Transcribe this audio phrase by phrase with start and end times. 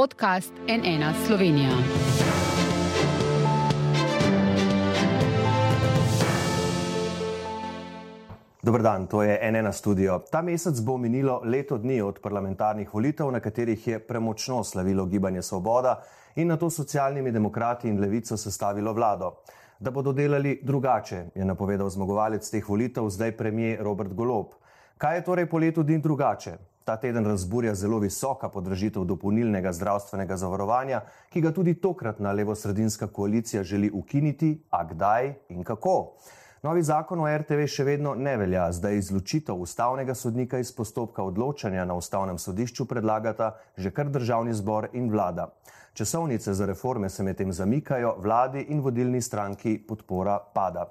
[0.00, 1.70] podcast NN Slovenija.
[8.62, 10.22] Dobr dan, to je NN studio.
[10.30, 15.42] Ta mesec bo minilo leto dni od parlamentarnih volitev, na katerih je premočno slavilo Gibanje
[15.42, 16.00] Svoboda
[16.36, 19.34] in na to socialnimi demokrati in levico sestavilo vlado.
[19.78, 24.46] Da bodo delali drugače, je napovedal zmagovalec teh volitev, zdaj premijer Robert Golob.
[24.98, 26.69] Kaj je torej po letu dni drugače?
[26.84, 33.62] Ta teden razburja zelo visoka podražitev dopolnilnega zdravstvenega zavarovanja, ki ga tudi tokratna levo-sredinska koalicija
[33.62, 36.16] želi ukiniti, a kdaj in kako.
[36.62, 41.86] Novi zakon o RTV še vedno ne velja, zdaj izločitev ustavnega sodnika iz postopka odločanja
[41.88, 45.46] na ustavnem sodišču predlagata že kar državni zbor in vlada.
[45.96, 50.84] Časovnice za reforme se medtem zamikajo, vladi in vodilni stranki podpora pada.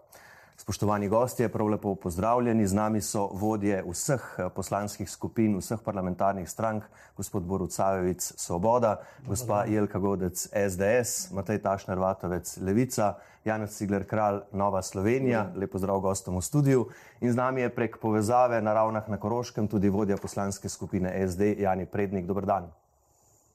[0.60, 2.68] Spoštovani gostje, prav lepo pozdravljeni.
[2.68, 4.24] Z nami so vodje vseh
[4.56, 6.84] poslanskih skupin, vseh parlamentarnih strank,
[7.18, 13.14] gospod Borut Sajovic, Svoboda, gospa Jelka Godec, SDS, Matej Tašner Vatovec, Levica,
[13.46, 15.48] Janec Cigler Kralj, Nova Slovenija.
[15.56, 16.86] Lepo zdrav gostom v studiu.
[17.22, 21.56] In z nami je prek povezave na ravnah na Koroškem tudi vodja poslanske skupine SD,
[21.64, 22.28] Jani Prednik.
[22.28, 22.68] Dobr dan.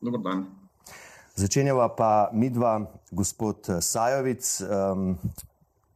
[0.01, 0.47] Dobr dan.
[1.37, 2.81] Začenjava pa midva,
[3.13, 4.63] gospod Sajovic.
[4.65, 5.19] Um,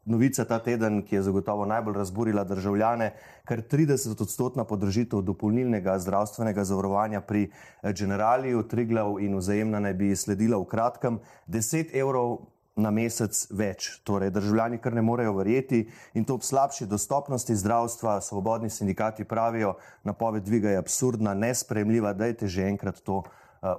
[0.08, 3.12] novica ta teden, ki je zagotovo najbolj razburila državljane,
[3.44, 7.50] kar 30 odstotna podražitev dopolnilnega zdravstvenega zavarovanja pri
[7.82, 12.38] Generaliju, Triglav in vzajemna naj bi sledila v kratkem 10 evrov.
[12.78, 13.88] Na mesec več.
[14.06, 15.80] Torej, državljani kar ne morejo verjeti
[16.14, 18.20] in to ob slabši dostopnosti zdravstva.
[18.22, 19.72] Svobodni sindikati pravijo,
[20.06, 23.24] napoved dviga je absurdna, nespremljiva, dajte že enkrat to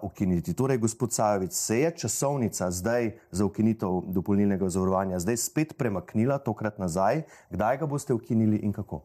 [0.02, 0.54] ukiniti.
[0.54, 6.78] Torej, gospod Sajovic, se je časovnica zdaj za ukinitev dopolnilnega zavarovanja zdaj spet premaknila, tokrat
[6.80, 9.02] nazaj, kdaj ga boste ukinili in kako?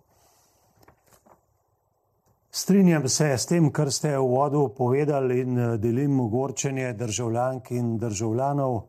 [2.51, 8.83] Strinjam se s tem, kar ste v vodu povedali in delim ogorčenje državljank in državljanov,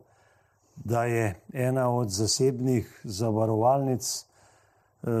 [0.76, 4.26] da je ena od zasebnih zavarovalnic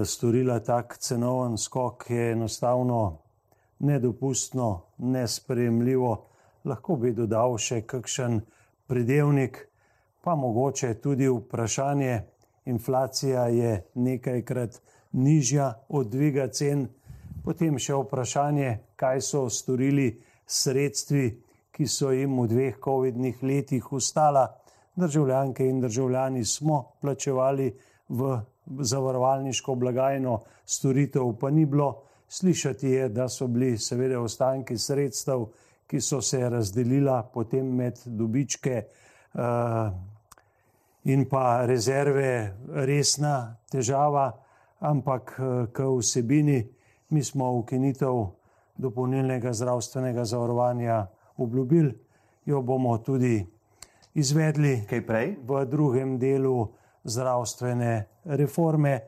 [0.04, 3.18] storila tak cenoven skok, ki je enostavno
[3.78, 6.26] nedopustno, nespremljivo
[6.66, 8.40] lahko bi dodal še kakšen
[8.90, 9.58] predelnik,
[10.22, 12.22] pa mogoče tudi vprašanje.
[12.66, 14.80] Inflacija je nekajkrat
[15.12, 16.88] nižja od dviga cen,
[17.44, 20.08] potem še vprašanje, kaj so storili
[20.46, 21.28] sredstvi,
[21.70, 24.48] ki so jim v dveh COVID-nih letih ustala.
[24.96, 27.68] Državljanke in državljani smo plačevali
[28.08, 28.32] v
[28.66, 32.02] zavarovalniško blagajno, storitev pa ni bilo.
[32.28, 35.46] Slišati je, da so bili seveda ostanki sredstev
[35.86, 38.82] ki so se razdelila potem med dobičke
[39.34, 39.90] uh,
[41.04, 44.32] in pa rezerve, resna težava,
[44.78, 46.64] ampak uh, k vsebini
[47.10, 48.26] mi smo ukinitev
[48.76, 51.94] dopolnilnega zdravstvenega zavarovanja obljubili,
[52.44, 53.46] jo bomo tudi
[54.14, 54.82] izvedli
[55.46, 56.68] v drugem delu
[57.04, 59.00] zdravstvene reforme.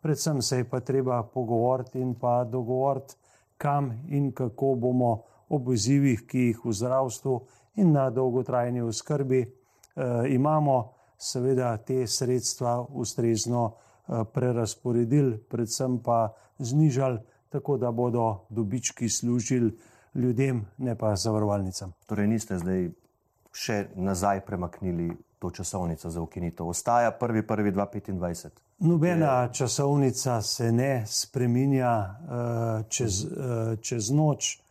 [0.00, 3.14] Predvsem se je pa treba pogovoriti in pa dogovoriti,
[3.56, 7.36] kam in kako bomo ob izzivih, ki jih v zdravstvu
[7.82, 17.18] in na dolgotrajni oskrbi eh, imamo, seveda te sredstva ustrezno eh, prerasporedili, predvsem pa znižali,
[17.52, 19.76] tako da bodo dobički služili
[20.14, 21.92] ljudem, ne pa zavarovalnicam.
[22.06, 22.88] Torej, niste zdaj
[23.52, 26.68] še nazaj premaknili to časovnico za ukinitev.
[26.68, 28.50] Ostaja 1.1.2025.
[28.78, 34.61] Nobena časovnica se ne spreminja uh, čez, uh, čez noč.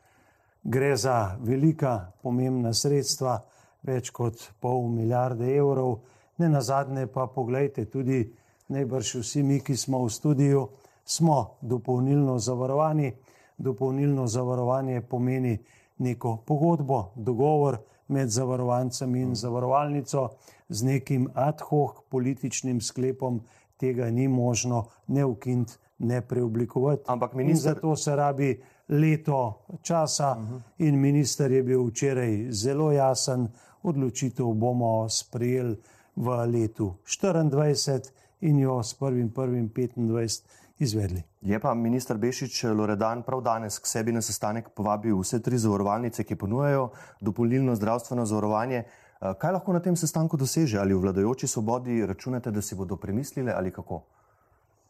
[0.63, 3.39] Gre za velika, pomembna sredstva,
[3.81, 5.95] več kot pol milijarde evrov.
[6.37, 8.21] Ne na zadnje pa pogledajte, tudi
[8.69, 10.67] najbrž vsi mi, ki smo v studiu,
[11.05, 13.09] smo dopolnilno zavarovani.
[13.57, 15.57] Dopolnilno zavarovanje pomeni
[15.97, 20.27] neko pogodbo, dogovor med zavarovancem in zavarovalnico
[20.69, 23.41] z nekim ad hoc političnim sklepom.
[23.77, 27.03] Tega ni možno ne ukiniti, ne preoblikovati.
[27.07, 27.73] Ampak minister...
[27.73, 30.61] zato se rabi leto časa uh -huh.
[30.77, 33.47] in minister je bil včeraj zelo jasen,
[33.83, 35.77] odločitev bomo sprejeli
[36.15, 38.11] v letu 2024
[38.41, 40.41] in jo s 1.1.25
[40.79, 41.23] izvedli.
[41.41, 46.23] Je pa minister Bešič Loredan prav danes k sebi na sestanek povabil vse tri zavarovalnice,
[46.23, 46.89] ki ponujajo
[47.21, 48.83] dopolnilno zdravstveno zavarovanje.
[49.21, 50.79] Kaj lahko na tem sestanku doseže?
[50.79, 54.01] Ali v vladajoči svobodi računate, da si bodo premislili ali kako?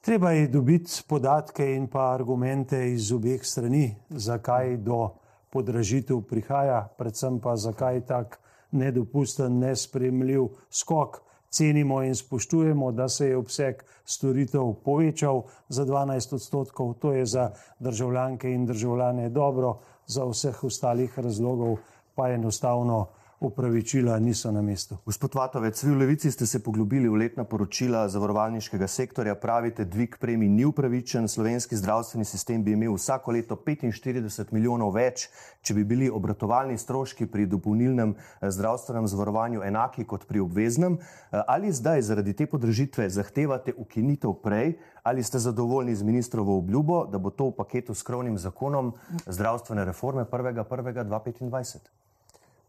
[0.02, 5.12] Treba je dobiti podatke in pa argumente iz obeh strani, zakaj do
[5.54, 8.40] podražitev prihaja, predvsem pa zakaj tak
[8.72, 11.22] nedopusten, nespremljiv skok.
[11.52, 16.94] Cenimo in spoštujemo, da se je obseg storitev povečal za 12 odstotkov.
[16.94, 19.78] To je za državljanke in državljane dobro,
[20.08, 21.78] za vseh ostalih razlogov
[22.16, 23.06] pa enostavno
[23.42, 24.98] upravičila niso na mestu.
[25.06, 29.36] Gospod Vatovec, vi v Levici ste se poglobili v letna poročila zavarovalniškega sektorja.
[29.36, 35.26] Pravite, dvig premij ni upravičen, slovenski zdravstveni sistem bi imel vsako leto 45 milijonov več,
[35.62, 41.00] če bi bili obratovalni stroški pri dopolnilnem eh, zdravstvenem zavarovanju enaki kot pri obveznem.
[41.02, 47.08] Eh, ali zdaj zaradi te podražitve zahtevate ukinitev prej, ali ste zadovoljni z ministrovo obljubo,
[47.10, 48.94] da bo to v paketu s krovnim zakonom
[49.26, 52.01] zdravstvene reforme 1.1.2025?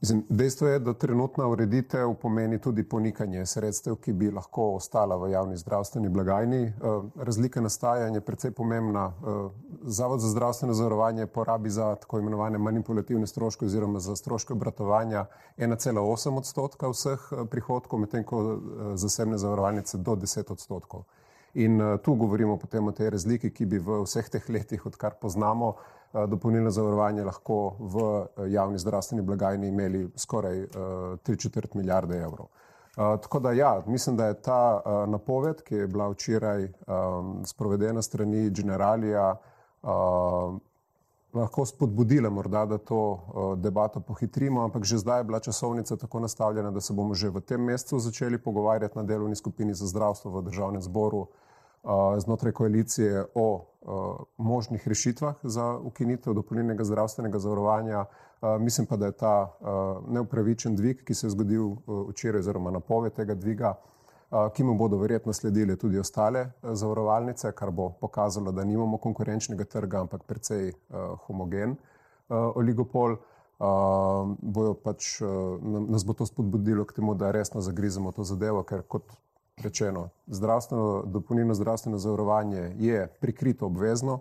[0.02, 5.28] Mislim, dejstvo je, da trenutna ureditev pomeni tudi ponikanje sredstev, ki bi lahko ostala v
[5.30, 6.62] javni zdravstveni blagajni.
[6.62, 6.72] Eh,
[7.16, 9.04] razlika nastaja in je precej pomembna.
[9.06, 9.50] Eh,
[9.82, 15.26] Zavod za zdravstveno zavarovanje porabi za tako imenovane manipulativne stroške oziroma za stroške obratovanja
[15.56, 18.58] 1,8 odstotka vseh eh, prihodkov, medtem ko
[18.94, 21.04] zasebne zavarovalnice do 10 odstotkov.
[21.54, 25.74] In tu govorimo potem o tej razliki, ki bi v vseh teh letih, odkar poznamo,
[26.12, 30.68] dopolnilno zavarovanje lahko v eh, javni zdravstveni blagajni imeli skoraj uh,
[31.22, 32.46] tri četrt milijarde evrov.
[32.96, 38.50] Tako da ja, mislim, da je ta napoved, ki je bila včeraj um, sprovedena strani
[38.50, 39.36] generalija,
[41.32, 43.18] lahko spodbudila morda, da to
[43.56, 47.40] debato pohitrimo, ampak že zdaj je bila časovnica tako nastavljena, da se bomo že v
[47.40, 51.26] tem mesecu začeli pogovarjati na delovni skupini za zdravstvo v državnem zboru
[52.18, 53.64] znotraj koalicije o
[54.36, 58.04] možnih rešitvah za ukinitev dopolnilnega zdravstvenega zavarovanja.
[58.60, 59.54] Mislim pa, da je ta
[60.08, 61.76] neupravičen dvig, ki se je zgodil
[62.08, 63.74] včeraj, oziroma napoved tega dviga,
[64.54, 70.00] ki mu bodo verjetno sledile tudi ostale zavarovalnice, kar bo pokazalo, da nimamo konkurenčnega trga,
[70.00, 70.72] ampak precej
[71.26, 71.76] homogen
[72.28, 73.16] oligopol.
[74.40, 75.20] Bojo pač,
[75.62, 79.12] nas bo to spodbudilo k temu, da resno zagrizemo to zadevo, ker kot
[79.56, 84.20] rečeno, zdravstveno, dopolnilno zdravstveno zavarovanje je prikrito obvezno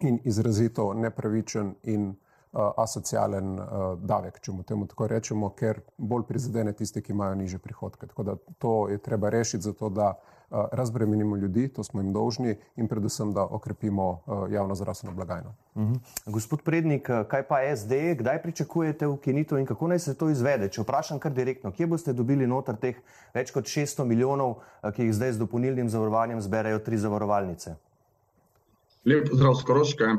[0.00, 3.66] in izrazito nepravičen in uh, asocialen uh,
[3.98, 8.06] davek, če mu temu tako rečemo, ker bolj prizadene tiste, ki imajo niže prihodke.
[8.06, 10.14] Tako da to je treba rešiti zato, da
[10.50, 15.54] razbremenimo ljudi, to smo jim dolžni in predvsem, da okrepimo uh, javno zdravstveno blagajno.
[15.76, 15.94] Mhm.
[16.26, 20.68] Gospod Prednik, kaj pa SD, kdaj pričakujete ukinitev in kako naj se to izvede?
[20.68, 22.96] Če vprašam kar direktno, kje boste dobili noter teh
[23.34, 24.58] več kot 600 milijonov,
[24.96, 27.76] ki jih zdaj z dopolnilnim zavarovanjem zberajo tri zavarovalnice?
[29.04, 30.14] Lep pozdrav z Koroške.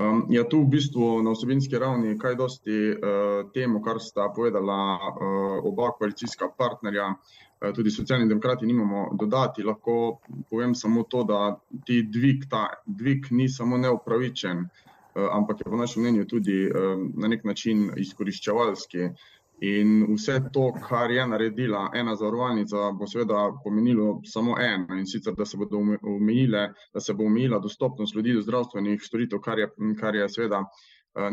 [0.00, 4.78] Um, ja, tu v bistvu na osebinski ravni kaj dosti uh, temu, kar sta povedala
[4.96, 9.62] uh, oba koalicijska partnerja, uh, tudi socialni demokrati, nimamo dodati.
[9.62, 10.20] Lahko
[10.50, 15.76] povem samo to, da ti dvig, ta dvig ni samo neupravičen, uh, ampak je po
[15.76, 19.08] našem mnenju tudi uh, na nek način izkoriščevalski.
[19.62, 25.36] In vse to, kar je naredila ena zavarovalnica, bo seveda pomenilo samo eno in sicer,
[25.38, 25.58] da se
[26.02, 29.68] omejile, da se bo omejila dostopnost ljudi do zdravstvenih storitev, kar je,
[30.00, 30.64] kar je seveda
[31.14, 31.30] eh,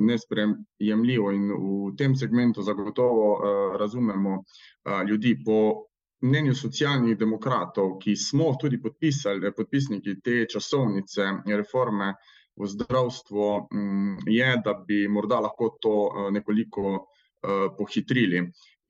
[0.00, 5.36] nespremljivo in v tem segmentu zagotovo uh, razumemo uh, ljudi.
[5.44, 5.86] Po
[6.22, 12.12] mnenju socialnih demokratov, ki smo tudi podpisali, podpisniki te časovnice reforme
[12.60, 15.94] v zdravstvu, um, je, da bi morda lahko to
[16.30, 17.06] nekoliko
[17.40, 18.40] Eh, pohitrili.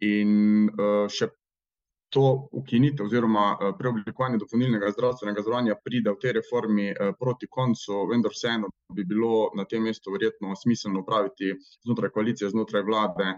[0.03, 0.31] In
[0.67, 1.29] eh, še
[2.11, 8.35] to ukinitev oziroma eh, preoblikovanje dopolnilnega zdravstvenega zavarovanja pride v tej reformi proti koncu, vendar
[8.35, 11.55] vseeno bi bilo na tem mestu verjetno smiselno upraviti
[11.87, 13.35] znotraj koalicije, znotraj vlade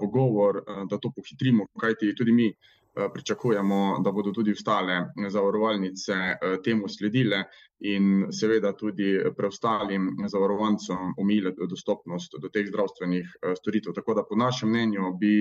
[0.00, 2.81] pogovor, da to pohitrimo, kajti tudi mi Eh,
[3.14, 4.96] pričakujemo, da bodo tudi ostale
[5.30, 7.44] zavarovalnice eh, temu sledile
[7.80, 13.96] in seveda tudi preostalim zavarovancem omile dostopnost do teh zdravstvenih eh, storitev.
[13.96, 15.34] Tako da po našem mnenju bi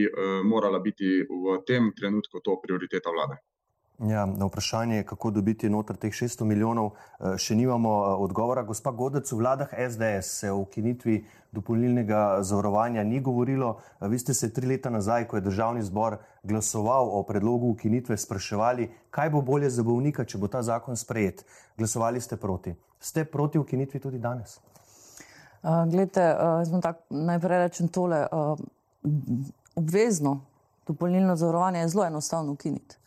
[0.43, 1.12] morala biti
[1.46, 3.41] v tem trenutku to prioriteta vlade.
[4.10, 6.89] Ja, na vprašanje, kako dobiti noter teh 600 milijonov,
[7.20, 8.63] eh, še nimamo eh, odgovora.
[8.65, 11.20] Gospa Godec, v vladah SDS se o ukinitvi
[11.51, 13.75] dopolnilnega zavarovanja ni govorilo.
[14.00, 18.17] Eh, vi ste se tri leta nazaj, ko je državni zbor glasoval o predlogu ukinitve,
[18.17, 21.46] spraševali, kaj bo bolje za bolnika, če bo ta zakon sprejet.
[21.77, 22.74] Glasovali ste proti.
[23.00, 24.58] Ste proti ukinitvi tudi danes?
[25.62, 28.25] Uh, glede, uh, najprej rečem tole.
[28.31, 28.58] Uh,
[29.75, 30.39] obvezno
[30.88, 33.00] dopolnilno zavarovanje je zelo enostavno ukiniti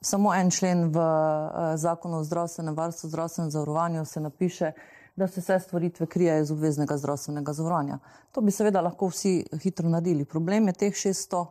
[0.00, 4.72] samo en člen v uh, zakonu o zdravstvenem varstvu, zdravstvenem zavarovanju se napiše,
[5.16, 7.98] da se vse stvaritve krijejo iz obveznega zdravstvenega zavarovanja.
[8.32, 10.24] To bi seveda lahko vsi hitro naredili.
[10.24, 11.46] Problem je teh 600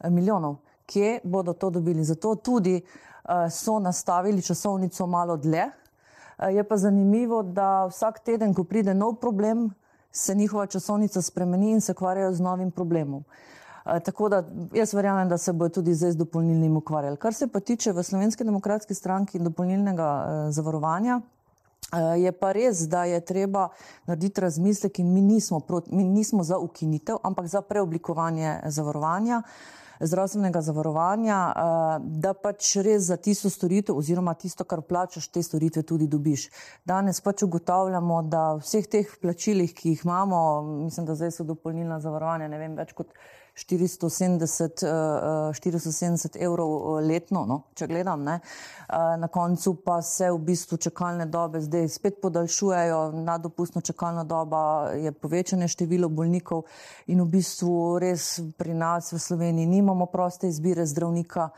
[0.00, 2.04] eh, milijonov, kje bodo to dobili.
[2.04, 5.70] Zato tudi uh, so nastavili časovnico malo dlje.
[6.50, 9.70] Je pa zanimivo, da vsak teden, ko pride nov problem,
[10.10, 13.24] se njihova časovnica spremeni in se ukvarjajo z novim problemom.
[13.84, 17.16] Eh, tako da jaz verjamem, da se bo tudi zdaj z dopolnilnim ukvarjali.
[17.16, 21.20] Kar se pa tiče v Slovenski demokratski stranki dopolnilnega uh, zavarovanja,
[22.18, 23.68] Je pa res, da je treba
[24.06, 29.42] narediti razmislek in mi nismo, proti, mi nismo za ukinitev, ampak za preoblikovanje zavarovanja.
[30.00, 35.82] Zdravstvenega zavarovanja, eh, da pač res za tisto storitev oziroma tisto, kar plačaš, te storitve
[35.82, 36.48] tudi dobiš.
[36.84, 42.00] Danes pač ugotavljamo, da vseh teh plačilih, ki jih imamo, mislim, da zdaj so dopolnilna
[42.00, 43.14] zavarovanja, ne vem, več kot
[43.54, 44.82] 470,
[45.52, 48.24] 470 eh, evrov eh, letno, no, če gledam.
[48.26, 48.40] Ne.
[48.40, 54.90] Eh, na koncu pa se v bistvu čakalne dobe zdaj spet podaljšujejo, nadopustno čakalna doba
[54.98, 56.64] je povečanje število bolnikov
[57.06, 61.48] in v bistvu res pri nas v Sloveniji nimamo proste izbire zdravnika,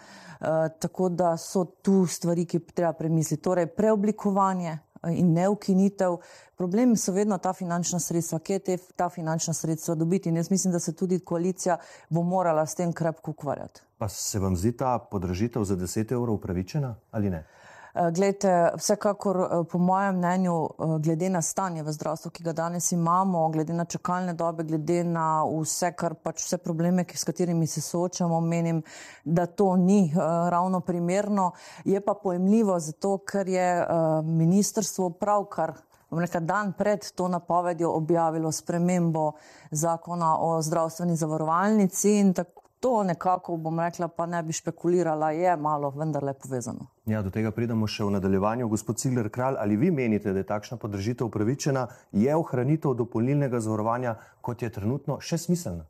[0.79, 3.43] tako da so tu stvari, ki treba premisliti.
[3.43, 6.17] Torej, preoblikovanje in ne ukinitev.
[6.57, 10.29] Problem so vedno ta finančna sredstva, kje te ta finančna sredstva dobiti.
[10.29, 11.76] In jaz mislim, da se tudi koalicija
[12.09, 13.81] bo morala s tem krepko ukvarjati.
[13.99, 17.37] Pa se vam zdi ta podražitev za 10 evrov upravičena ali ne?
[17.37, 17.66] Eh,
[18.12, 22.93] glejte, vsekakor eh, po mojem mnenju, eh, glede na stanje v zdravstvu, ki ga danes
[22.93, 27.81] imamo, glede na čakalne dobe, glede na vse, kar pač vse probleme, s katerimi se
[27.81, 28.83] soočamo, menim,
[29.25, 30.12] da to ni
[30.50, 31.53] ravno primerno.
[31.85, 33.87] Je pa pojemljivo zato, ker je
[34.23, 35.73] ministrstvo pravkar
[36.11, 39.33] Nekaj dan pred to napovedjo objavilo spremembo
[39.71, 45.56] zakona o zdravstveni zavarovalnici in tako to nekako, bom rekla, pa ne bi špekulirala, je
[45.56, 46.87] malo vendarle povezano.
[47.06, 48.68] Ja, do tega pridemo še v nadaljevanju.
[48.68, 54.16] Gospod Cigler Kralj, ali vi menite, da je takšna podržitev upravičena, je ohranitev dopolnilnega zavarovanja,
[54.40, 55.87] kot je trenutno, še smiselna?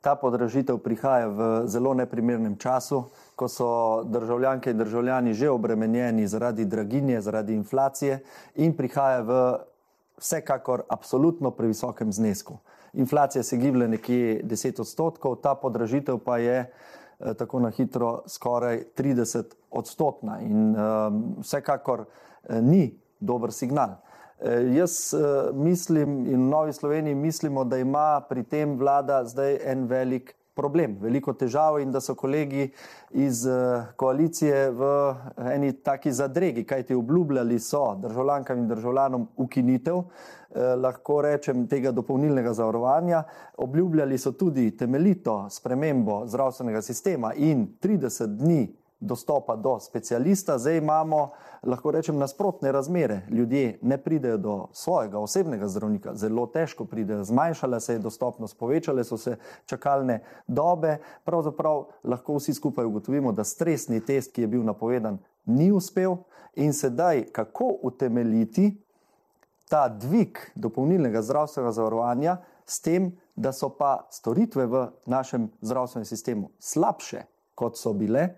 [0.00, 3.70] Ta podražitev prihaja v zelo neprimernem času, ko so
[4.06, 8.20] državljanke in državljani že obremenjeni zaradi draginje, zaradi inflacije
[8.62, 9.40] in prihaja v
[10.22, 12.60] vsekakor absolutno previsokem znesku
[12.92, 18.82] inflacija se giblje nekje 10 odstotkov, ta podražitev pa je eh, tako na hitro skoraj
[18.96, 23.90] 30 odstotna in um, vsekakor eh, ni dober signal.
[24.40, 25.14] Eh, jaz
[25.54, 30.96] mislim in v Novi Sloveniji mislimo, da ima pri tem vlada zdaj en velik problem,
[31.02, 32.66] veliko težav in da so kolegi
[33.22, 34.90] iz eh, koalicije v
[35.54, 42.52] eni taki zadregi, kajti obljubljali so državljankam in državljanom ukinitev, eh, lahko rečem, tega dopolnilnega
[42.58, 43.22] zavarovanja,
[43.56, 48.62] obljubljali so tudi temeljito spremembo zdravstvenega sistema in 30 dni
[49.00, 51.30] dostopa do specialista, zdaj imamo,
[51.62, 53.20] lahko rečem, nasprotne razmere.
[53.30, 59.04] Ljudje ne pridejo do svojega osebnega zdravnika, zelo težko pridejo, zmanjšala se je dostopnost, povečale
[59.04, 59.36] so se
[59.66, 60.98] čakalne dobe.
[61.24, 66.16] Pravzaprav lahko vsi skupaj ugotovimo, da stresni test, ki je bil napovedan, ni uspel
[66.54, 68.74] in sedaj kako utemeljiti
[69.68, 72.36] ta dvig dopolnilnega zdravstvenega zavarovanja
[72.66, 77.22] s tem, da so pa storitve v našem zdravstvenem sistemu slabše,
[77.54, 78.28] kot so bile,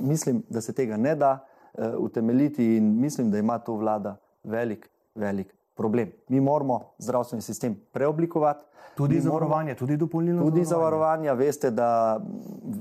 [0.00, 4.90] mislim, da se tega ne da uh, utemeljiti in mislim, da ima tu vlada velik,
[5.14, 6.10] velik problem.
[6.28, 8.64] Mi moramo zdravstveni sistem preoblikovati.
[8.96, 10.42] Tudi zavarovanje, tudi dopolnilno.
[10.42, 11.34] Tudi zavarovanje.
[11.34, 12.20] Veste, da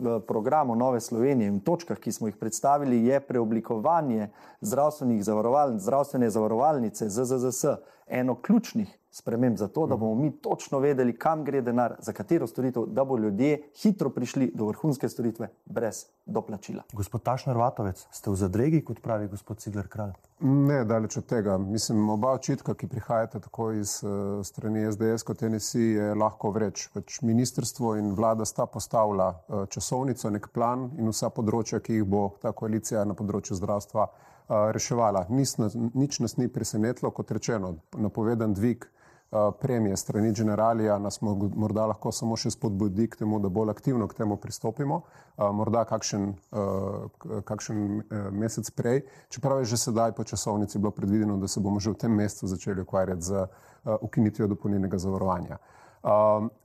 [0.01, 4.29] v programu Nove Slovenije in točkah, ki smo jih predstavili, je preoblikovanje
[4.61, 7.65] zdravstvenih zavarovalnic, zdravstvene zavarovalnice ZZZS
[8.07, 12.47] eno ključnih sprememb za to, da bomo mi točno vedeli, kam gre denar, za katero
[12.47, 16.83] storitev, da bo ljudje hitro prišli do vrhunske storitve brez doplačila.
[16.93, 20.13] Gospod Tašner Vatovec, ste v zadregi, kot pravi gospod Cigler Kralj?
[20.39, 21.57] Ne, daleč od tega.
[21.57, 26.87] Mislim, oba očitka, ki prihajata tako iz uh, strani SDS kot NSI, je lahko vreč.
[26.93, 32.05] Pač ministrstvo in vlada sta postavila uh, časovnico, nek plan in vsa področja, ki jih
[32.05, 35.25] bo ta koalicija na področju zdravstva uh, reševala.
[35.29, 35.57] Nis,
[35.93, 38.85] nič nas ni presenetilo, kot rečeno, napovedan dvig
[39.59, 41.21] premije strani generalija nas
[41.55, 45.01] morda lahko samo še spodbudi k temu, da bolj aktivno k temu pristopimo,
[45.37, 51.37] eh, morda kakšen, eh, kakšen mesec prej, čeprav je že sedaj po časovnici bilo predvideno,
[51.37, 53.47] da se bomo že v tem mesecu začeli ukvarjati z
[54.01, 55.57] ukinitvijo dopolnilnega zavarovanja.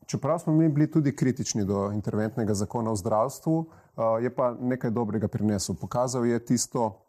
[0.06, 3.66] Čeprav smo mi bili tudi kritični do interventnega zakona o zdravstvu,
[4.20, 5.74] je pa nekaj dobrega prinesel.
[5.74, 7.01] Pokazal je tisto, Eh,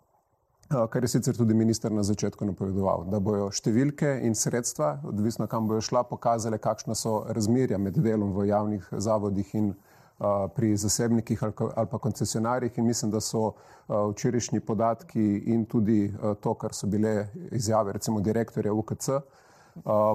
[0.90, 5.68] kar je sicer tudi minister na začetku napovedoval, da bojo številke in sredstva, odvisno kam
[5.70, 11.44] bojo šla, pokazale, kakšna so razmerja med delom v javnih zavodih in uh, pri zasebnikih
[11.44, 12.78] ali, ali pa koncesionarjih.
[12.78, 13.56] In mislim, da so uh,
[14.14, 19.22] včerajšnji podatki in tudi uh, to, kar so bile izjave recimo direktorja UKC,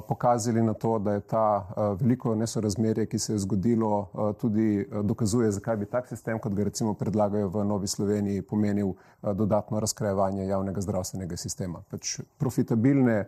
[0.08, 1.68] pokazali na to, da je ta
[2.00, 4.10] veliko nesorazmerje, ki se je zgodilo,
[4.40, 9.80] tudi dokazuje, zakaj bi tak sistem, kot ga recimo predlagajo v Novi Sloveniji, pomenil dodatno
[9.80, 11.82] razkrajevanje javnega zdravstvenega sistema.
[11.90, 13.24] Pač profitabilne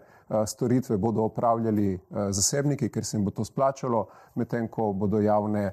[0.46, 1.99] storitve bodo opravljali
[2.30, 5.72] zasebniki, ker se jim bo to splačalo, medtem ko bodo javne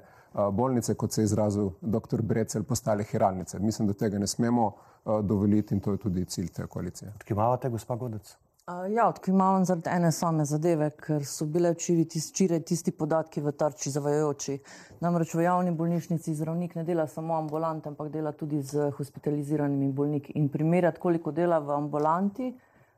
[0.52, 2.22] bolnice, kot se je izrazil dr.
[2.22, 3.60] Brecel, postale hiralnice.
[3.60, 4.72] Mislim, da tega ne smemo
[5.06, 7.14] dovoliti in to je tudi cilj te koalicije.
[7.16, 8.36] Odkimavate, gospa Godec?
[8.68, 14.56] Ja, odkrimavam zaradi ene same zadeve, ker so bile včeraj tisti podatki v tarči zavajajoči.
[15.00, 20.36] Namreč v javni bolnišnici zdravnik ne dela samo ambulant, ampak dela tudi z hospitaliziranimi bolniki.
[20.36, 22.50] In primerjati, koliko dela v ambulanti,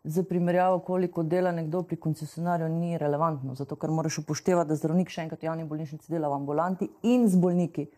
[0.04, 3.54] z primerjavo, koliko dela nekdo pri koncesionarju, ni relevantno.
[3.54, 7.30] Zato, ker moraš upoštevati, da zdravnik še enkrat v javni bolnišnici dela v ambulanti in
[7.30, 7.92] z bolniki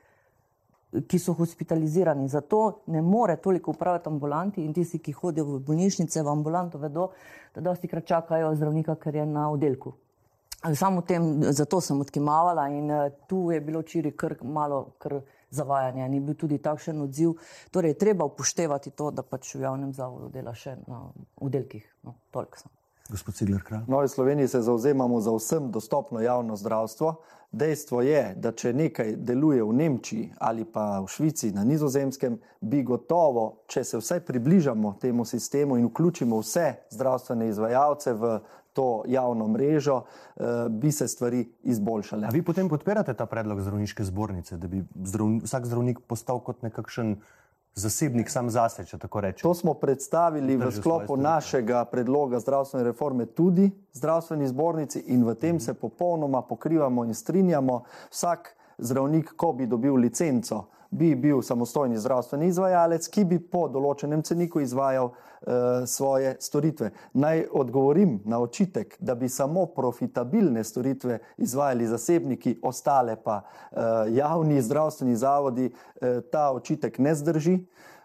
[1.08, 2.28] ki so hospitalizirani.
[2.28, 7.12] Zato ne more toliko upravljati ambulanti in tisti, ki hodijo v bolnišnice, v ambulanto, vedo,
[7.56, 9.94] da dosti krat čakajo zdravnika, ker je na oddelku.
[10.76, 16.08] Samo tem, zato sem odkimavala in uh, tu je bilo včeraj kar malo kar zavajanja,
[16.08, 17.34] ni bil tudi takšen odziv.
[17.72, 21.02] Torej, treba upoštevati to, da pač v javnem zavodu dela še na
[21.42, 21.88] oddelkih.
[22.04, 22.81] No, toliko sem.
[23.12, 23.80] Gospod Cigler, kraj.
[23.88, 27.16] V Sloveniji se zauzemamo za vsem dostopno javno zdravstvo.
[27.52, 32.80] Dejstvo je, da če nekaj deluje v Nemčiji ali pa v Švici, na nizozemskem, bi
[32.88, 38.40] gotovo, če se vsaj približamo temu sistemu in vključimo vse zdravstvene izvajalce v
[38.74, 42.28] to javno mrežo, eh, bi se stvari izboljšale.
[42.28, 46.64] A vi potem podpirate ta predlog zdravniške zbornice, da bi zdravni, vsak zdravnik postal kot
[46.64, 47.18] nekakšen
[47.76, 49.44] zasebnik sam zase, če tako rečem.
[49.44, 55.60] To smo predstavili v sklopu našega predloga zdravstvene reforme tudi zdravstveni zbornici in v tem
[55.60, 57.84] se popolnoma pokrivamo in strinjamo.
[58.12, 64.24] Vsak zdravnik, ko bi dobil licenco, bi bil samostojni zdravstveni izvajalec, ki bi po določenem
[64.24, 65.14] ceniku izvajal
[65.86, 66.92] svoje storitve.
[67.14, 73.80] Naj odgovorim na očitek, da bi samo profitabilne storitve izvajali zasebniki, ostale pa uh,
[74.10, 77.60] javni zdravstveni zavodi, uh, ta očitek ne zdrži.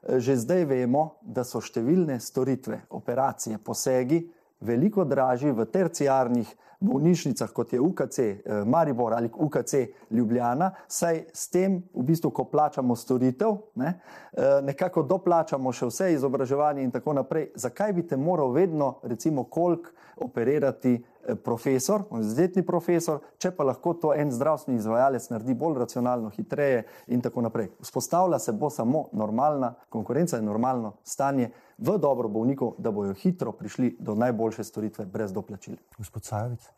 [0.06, 4.20] Že zdaj vemo, da so številne storitve, operacije, posegi
[4.60, 9.74] veliko dražji v terciarnih bolnišnicah, kot je UKC eh, Maribor ali UKC
[10.10, 14.00] Ljubljana, saj s tem, v bistvu, ko plačamo storitev, ne,
[14.32, 17.50] eh, nekako doplačamo še vse izobraževanje in tako naprej.
[17.54, 23.94] Zakaj bi te moral vedno, recimo, koliko operirati eh, profesor, univerzitetni profesor, če pa lahko
[23.94, 27.70] to en zdravstveni izvajalec naredi bolj racionalno, hitreje in tako naprej.
[27.80, 33.52] Vzpostavlja se bo samo normalna konkurenca in normalno stanje v dobro bolnikov, da bojo hitro
[33.52, 35.76] prišli do najboljše storitve brez doplačil.
[35.98, 36.70] Gospod Sajovic.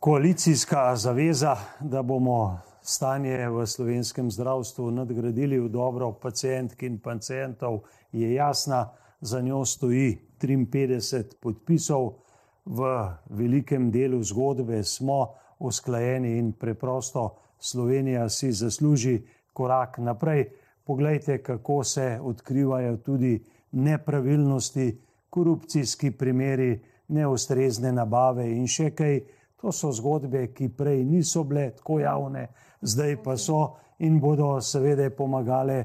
[0.00, 7.80] Koalicijska zaveza, da bomo stanje v slovenskem zdravstvu nadgradili v dobro pacijentk in pacijentov,
[8.12, 8.88] je jasna.
[9.20, 12.12] Za njo stoji 53 podpisov.
[12.64, 12.86] V
[13.30, 19.22] velikem delu zgodbe smo usklajeni in preprosto Slovenija si zasluži
[19.52, 20.44] korak naprej.
[20.84, 24.88] Poglejte, kako se odkrivajo tudi nepravilnosti,
[25.30, 29.20] korupcijski primeri, neustrezne nabave in še kaj.
[29.58, 32.44] To so zgodbe, ki prej niso bile tako javne,
[32.78, 33.74] zdaj pa so
[34.06, 35.80] in bodo seveda pomagale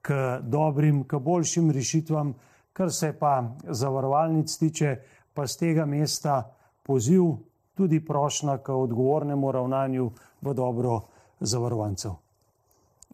[0.00, 2.32] k dobrim, k boljšim rešitvam,
[2.72, 4.94] kar se pa zavarovalnic tiče,
[5.34, 6.38] pa z tega mesta
[6.82, 7.36] poziv
[7.76, 10.10] tudi prošnja k odgovornemu ravnanju
[10.42, 11.00] v dobro
[11.40, 12.16] zavarovancev.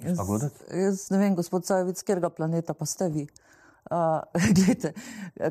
[0.01, 0.19] Jaz,
[0.71, 3.27] jaz ne vem, gospod Sajovic, katerega planeta pa ste vi.
[3.91, 4.23] Uh,
[4.57, 4.93] glede,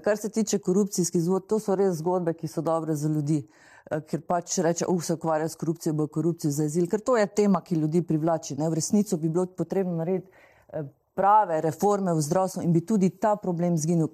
[0.03, 3.43] kar se tiče korupcijskih zgodb, to so res zgodbe, ki so dobre za ljudi.
[3.91, 7.17] Uh, ker pač reče, uf, se ukvarja s korupcijo, bo korupcijo za azil, ker to
[7.17, 8.57] je tema, ki ljudi privlači.
[8.57, 8.69] Ne?
[8.69, 10.31] V resnici bi bilo potrebno narediti
[10.73, 14.09] eh, prave reforme v zdravstvu in bi tudi ta problem zginil.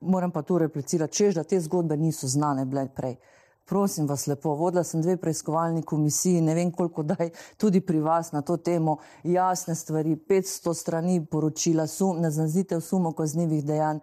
[0.00, 3.18] Moram pa tu replicirati, čež, da te zgodbe niso znane bile prej.
[3.18, 3.33] Uh,
[3.64, 8.32] Prosim vas lepo, vodila sem dve preiskovalni komisiji, ne vem koliko daj tudi pri vas
[8.32, 14.02] na to temo, jasne stvari, 500 strani poročila, sum, naznanitev sumo kaznjivih dejanj,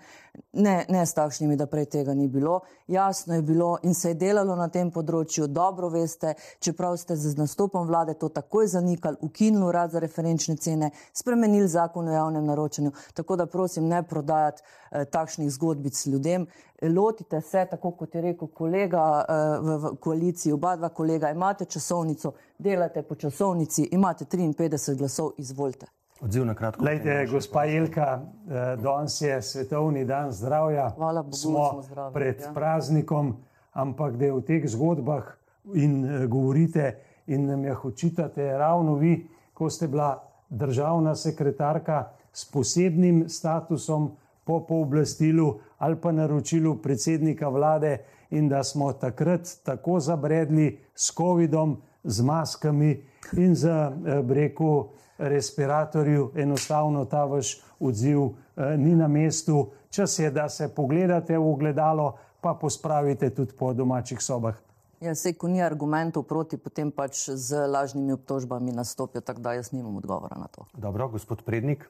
[0.54, 2.60] ne, ne s takšnimi, da prej tega ni bilo.
[2.88, 7.36] Jasno je bilo in se je delalo na tem področju, dobro veste, čeprav ste z
[7.38, 12.92] nastopom vlade to takoj zanikali, ukinili urad za referenčne cene, spremenili zakon o javnem naročanju.
[13.14, 16.48] Tako da prosim, ne prodajati eh, takšnih zgodbic ljudem.
[16.82, 21.66] Lotite se, tako kot je rekel kolega eh, v, v koaliciji, oba dva kolega, imate
[21.66, 25.86] časovnico, delate po časovnici, imate 53 glasov, izvolite.
[26.22, 26.86] Odziv na kratko.
[26.86, 30.90] Lejte, gospa Ilka, eh, danes je svetovni dan zdravja.
[30.96, 32.54] Hvala Bogu, smo zdravi, pred ja.
[32.54, 33.36] praznikom,
[33.72, 35.32] ampak da je v teh zgodbah
[35.74, 36.96] in uh, govorite
[37.28, 44.12] in nam jih očitate ravno vi, ko ste bila državna sekretarka s posebnim statusom
[44.44, 47.98] po pooblastilu ali pa naročilu predsednika vlade
[48.30, 53.04] in da smo takrat tako zabredli s COVID-om, z maskami
[53.38, 54.90] in z uh, breku
[55.22, 59.72] respiratorju, enostavno ta vaš odziv eh, ni na mestu.
[59.90, 64.56] Čas je, da se pogledate v ogledalo, pa pospravite tudi po domačih sobah.
[65.02, 69.72] Ja, se, ko ni argumentov proti, potem pač z lažnimi obtožbami nastopijo, tako da jaz
[69.72, 70.66] nimam odgovora na to.
[70.74, 71.90] Dobro, gospod Prednik.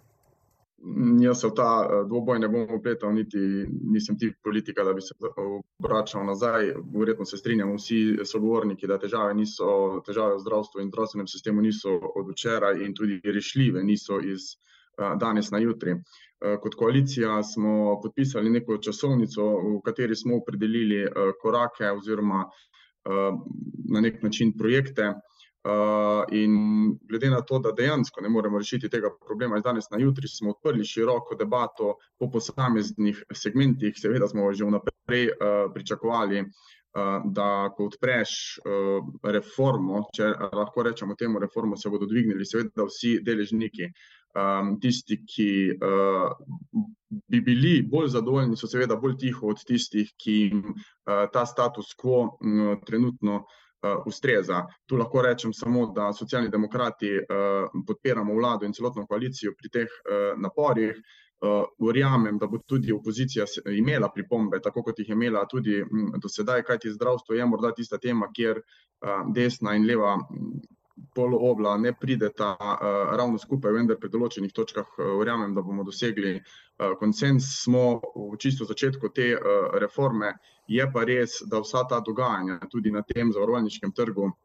[1.21, 3.37] Jaz se v ta dvoboj ne bom upletal, niti
[3.93, 5.13] nisem tip politika, da bi se
[5.79, 6.71] obračal nazaj.
[6.95, 11.93] Verjetno se strinjamo vsi sogovorniki, da težave, niso, težave v zdravstvu in zdravstvenem sistemu niso
[12.15, 14.55] od včeraj in tudi rešljive niso iz
[14.97, 15.95] danes na jutri.
[16.61, 19.45] Kot koalicija smo podpisali neko časovnico,
[19.77, 21.05] v kateri smo opredelili
[21.41, 22.47] korake oziroma
[23.93, 25.13] na nek način projekte,
[25.63, 29.99] Uh, in glede na to, da dejansko ne moremo rešiti tega problema iz danes na
[30.01, 33.93] jutri, smo odprli široko debato po posameznih segmentih.
[33.97, 38.33] Seveda smo že vnaprej uh, pričakovali, uh, da ko odpreš
[38.65, 43.93] uh, reformo, če lahko rečemo temu reformo, se bodo dvignili seveda vsi deležniki.
[44.31, 46.31] Um, tisti, ki uh,
[47.29, 51.91] bi bili bolj zadovoljni, so seveda bolj tiho od tistih, ki jim uh, ta status
[51.99, 54.65] quo um, trenutno uh, uh, ustreza.
[54.85, 59.89] Tu lahko rečem samo, da socialni demokrati uh, podpiramo vlado in celotno koalicijo pri teh
[59.89, 61.01] uh, naporih.
[61.41, 66.11] Uh, verjamem, da bo tudi opozicija imela pripombe, tako kot jih je imela tudi m,
[66.21, 70.19] do sedaj, kajti zdravstvo je morda tista tema, kjer uh, desna in leva
[71.15, 76.35] poloobla ne prideta uh, ravno skupaj, vendar pri določenih točkah uh, verjamem, da bomo dosegli
[76.37, 77.49] uh, konsens.
[77.63, 77.85] Smo
[78.15, 80.35] v čisto začetku te uh, reforme,
[80.67, 84.35] je pa res, da vsa ta dogajanja tudi na tem zavarovalniškem trgu uh,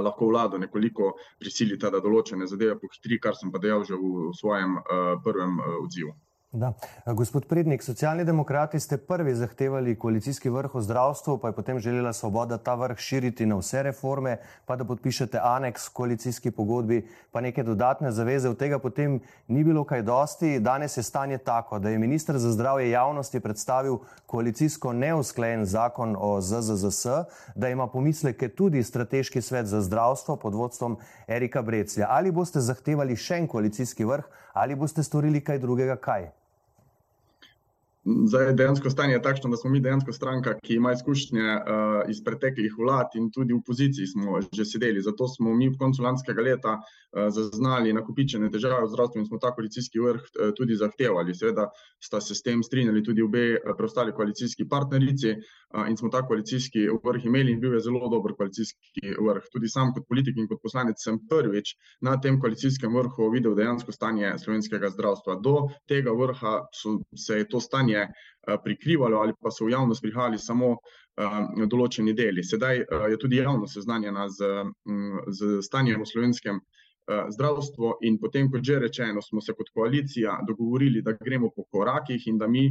[0.00, 4.78] lahko vlado nekoliko prisilita, da določene zadeve pohitri, kar sem pa dejal že v svojem
[4.78, 6.14] uh, prvem uh, odzivu.
[6.52, 6.72] Da.
[7.06, 12.12] Gospod Prednik, socialni demokrati ste prvi zahtevali koalicijski vrh o zdravstvu, pa je potem želela
[12.12, 14.36] svoboda ta vrh širiti na vse reforme,
[14.66, 18.48] pa da podpišete aneks koalicijski pogodbi, pa neke dodatne zaveze.
[18.48, 20.60] Od tega potem ni bilo kaj dosti.
[20.60, 26.40] Danes je stanje tako, da je ministr za zdravje javnosti predstavil koalicijsko neusklajen zakon o
[26.40, 27.06] ZZZS,
[27.54, 32.06] da ima pomisleke tudi strateški svet za zdravstvo pod vodstvom Erika Breclja.
[32.10, 35.96] Ali boste zahtevali še en koalicijski vrh ali boste storili kaj drugega?
[35.96, 36.41] Kaj?
[38.04, 42.18] Zdaj, dejansko stanje je takšno, da smo mi dejansko stranka, ki ima izkušnje uh, iz
[42.24, 45.02] preteklih vlad in tudi v opoziciji smo že sedeli.
[45.02, 49.38] Zato smo mi v koncu lanskega leta uh, zaznali nakupičene težave v zdravstvu in smo
[49.38, 51.34] ta koalicijski vrh uh, tudi zahtevali.
[51.34, 51.68] Seveda
[52.02, 56.24] sta se s tem strinjali tudi obe uh, preostali koalicijski partnerici uh, in smo ta
[56.26, 59.46] koalicijski vrh imeli in bil je zelo dober koalicijski vrh.
[59.52, 63.94] Tudi sam kot politik in kot poslanec sem prvič na tem koalicijskem vrhu videl dejansko
[63.94, 65.38] stanje slovenskega zdravstva.
[65.38, 68.08] Do tega vrha so, se je to stanje stanje
[68.48, 72.42] eh, prikrivalo ali pa so v javnost prihajali samo eh, določeni deli.
[72.42, 76.60] Sedaj eh, je tudi javnost seznanjena z, mm, z stanjem v slovenskem
[77.02, 82.28] zdravstvu in potem, kot že rečeno, smo se kot koalicija dogovorili, da gremo po korakih
[82.30, 82.70] in da mi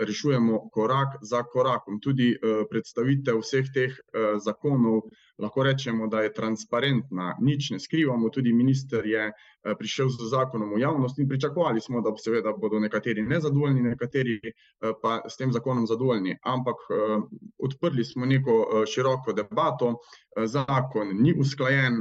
[0.00, 2.00] rešujemo korak za korakom.
[2.00, 2.32] Tudi
[2.70, 3.98] predstavitev vseh teh
[4.40, 5.02] zakonov
[5.40, 8.28] lahko rečemo, da je transparentna, nič ne skrivamo.
[8.30, 12.78] Tudi minister je eh, prišel z zakonom v javnost in pričakovali smo, da seveda bodo
[12.80, 16.36] nekateri nezadovoljni, nekateri eh, pa s tem zakonom zadovoljni.
[16.42, 17.20] Ampak eh,
[17.58, 19.96] odprli smo neko široko debato,
[20.46, 21.96] zakon ni usklajen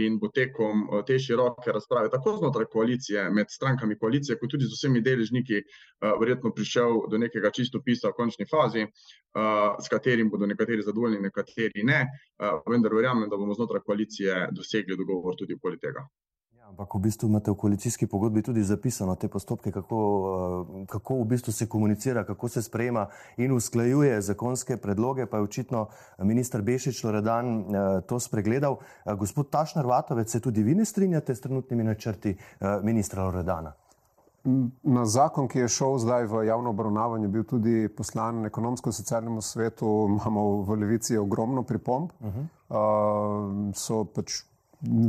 [0.00, 4.72] in bo tekom te široke razprave, tako znotraj koalicije, med strankami koalicije, kot tudi z
[4.72, 5.60] vsemi deležniki,
[6.00, 8.86] verjetno prišel do nekega čistopisa v končni fazi,
[9.84, 12.04] s katerim bodo nekateri zadovoljni, nekateri ne
[12.66, 16.06] vendar verjamem, da bomo znotraj koalicije dosegli dogovor tudi okoli tega.
[16.64, 19.98] Ja, ampak v bistvu imate v koalicijski pogodbi tudi zapisano te postopke, kako,
[20.80, 25.42] eh, kako v bistvu se komunicira, kako se sprejema in usklajuje zakonske predloge, pa je
[25.42, 25.88] očitno
[26.18, 27.64] minister Bešič Loredan
[28.08, 28.78] to spregledal.
[29.18, 32.36] Gospod Tašnar Vatovec, se tudi vi ne strinjate s trenutnimi načrti
[32.82, 33.74] ministra Loredana?
[34.82, 39.86] Na zakon, ki je šel zdaj v javno obravnavo, je bil tudi poslan ekonomsko-socialnemu svetu,
[40.08, 42.10] imamo v Levici ogromno pripomb.
[42.20, 42.44] Uh -huh.
[42.68, 44.44] uh, so pač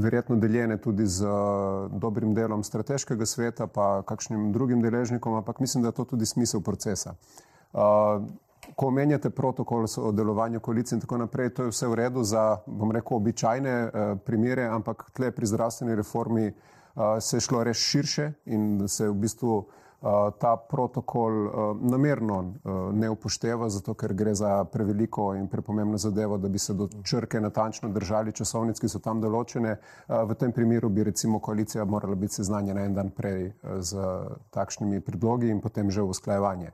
[0.01, 5.83] verjetno deljene tudi z uh, dobrim delom strateškega sveta, pa kakšnim drugim deležnikom, ampak mislim,
[5.83, 7.13] da je to tudi smisel procesa.
[7.73, 7.79] Uh,
[8.75, 12.57] ko omenjate protokol o delovanju koalicije in tako naprej, to je vse v redu za,
[12.65, 16.53] bom rekel, običajne uh, primere, ampak tle pri zdravstveni reformi
[17.19, 19.65] se je šlo res širše in se v bistvu
[20.39, 21.31] ta protokol
[21.81, 22.53] namerno
[22.93, 27.41] ne upošteva, zato ker gre za preveliko in prepomembno zadevo, da bi se do črke
[27.41, 29.77] natančno držali časovnic, ki so tam določene.
[30.07, 34.09] V tem primeru bi recimo koalicija morala biti seznanjena en dan prej z
[34.53, 36.71] takšnimi predlogi in potem že v usklajevanje.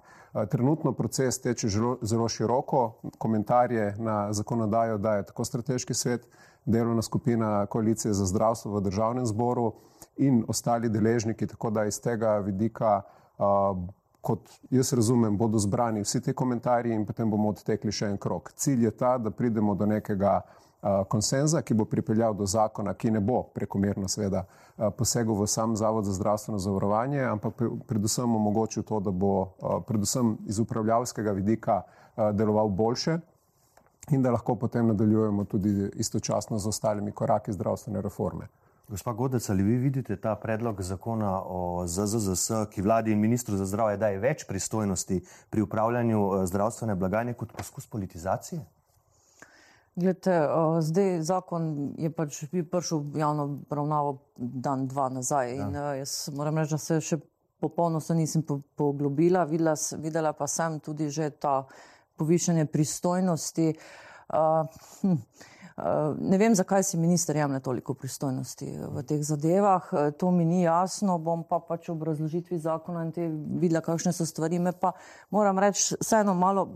[0.51, 1.69] Trenutno proces teče
[2.01, 2.83] zelo široko,
[3.17, 6.27] komentarje na zakonodajo daje tako strateški svet,
[6.65, 9.71] delovna skupina koalicije za zdravstvo v državnem zboru
[10.21, 13.01] in ostali deležniki, tako da iz tega vidika,
[14.21, 18.51] kot jaz razumem, bodo zbrani vsi ti komentarji in potem bomo odtekli še en krok.
[18.55, 20.41] Cilj je ta, da pridemo do nekega
[21.09, 24.45] konsenza, ki bo pripeljal do zakona, ki ne bo prekomerno seveda
[24.97, 29.33] posegel v sam Zavod za zdravstveno zavarovanje, ampak predvsem omogočil to, da bo
[29.87, 31.81] predvsem iz upravljavskega vidika
[32.33, 33.19] deloval boljše
[34.11, 38.49] in da lahko potem nadaljujemo tudi istočasno z ostalimi koraki zdravstvene reforme.
[38.91, 43.65] Gospa Godec, ali vi vidite ta predlog zakona o ZZZS, ki vladi in ministru za
[43.65, 48.59] zdravje daje več pristojnosti pri upravljanju zdravstvene blagajne kot poskus politizacije?
[49.95, 50.35] Glede,
[50.83, 55.69] zdaj zakon je pač prišel v javno obravnavo dan, dva nazaj ja.
[55.69, 57.19] in jaz moram reči, da se še
[57.63, 58.43] popolno se nisem
[58.75, 61.61] poglobila, videla, videla pa sem tudi že ta
[62.19, 63.71] povišanje pristojnosti.
[64.31, 64.67] Uh,
[65.01, 65.15] hm,
[66.19, 71.17] ne vem, zakaj si minister jemlje toliko pristojnosti v teh zadevah, to mi ni jasno,
[71.17, 74.59] bom pa pač v obrazložitvi zakona in te videla, kakšne so stvari.
[74.59, 74.93] Me pa
[75.29, 76.67] moram reči, vseeno malo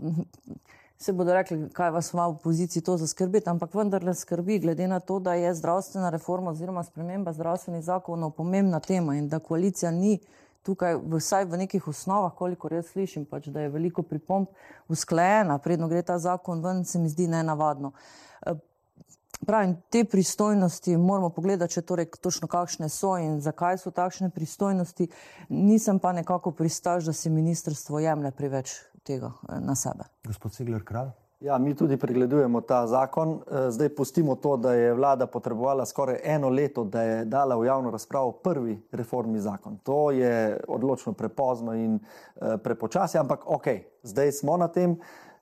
[0.98, 5.00] se bodo rekli, kaj vas ima v poziciji to zaskrbeti, ampak vendarle skrbi, glede na
[5.00, 10.18] to, da je zdravstvena reforma oziroma sprememba zdravstvenih zakonov pomembna tema in da koalicija ni
[10.66, 14.50] tukaj, vsaj v nekih osnovah, koliko jaz slišim, pač, da je veliko pripomp
[14.88, 17.92] usklajena, predno gre ta zakon ven, se mi zdi nenavadno.
[19.46, 25.08] Pravim, te pristojnosti moramo pogledati, če torej točno kakšne so in zakaj so takšne pristojnosti.
[25.48, 30.08] Nisem pa nekako pristaž, da se ministrstvo jemlje preveč tega eh, na sebe.
[30.24, 31.12] Gospod Segler Kralj.
[31.40, 33.34] Ja, mi tudi pregledujemo ta zakon.
[33.36, 37.66] Eh, zdaj pustimo to, da je vlada potrebovala skoraj eno leto, da je dala v
[37.66, 39.78] javno razpravo prvi reformni zakon.
[39.84, 43.66] To je odločno prepozno in eh, prepočasi, ampak ok,
[44.02, 44.96] zdaj smo na tem.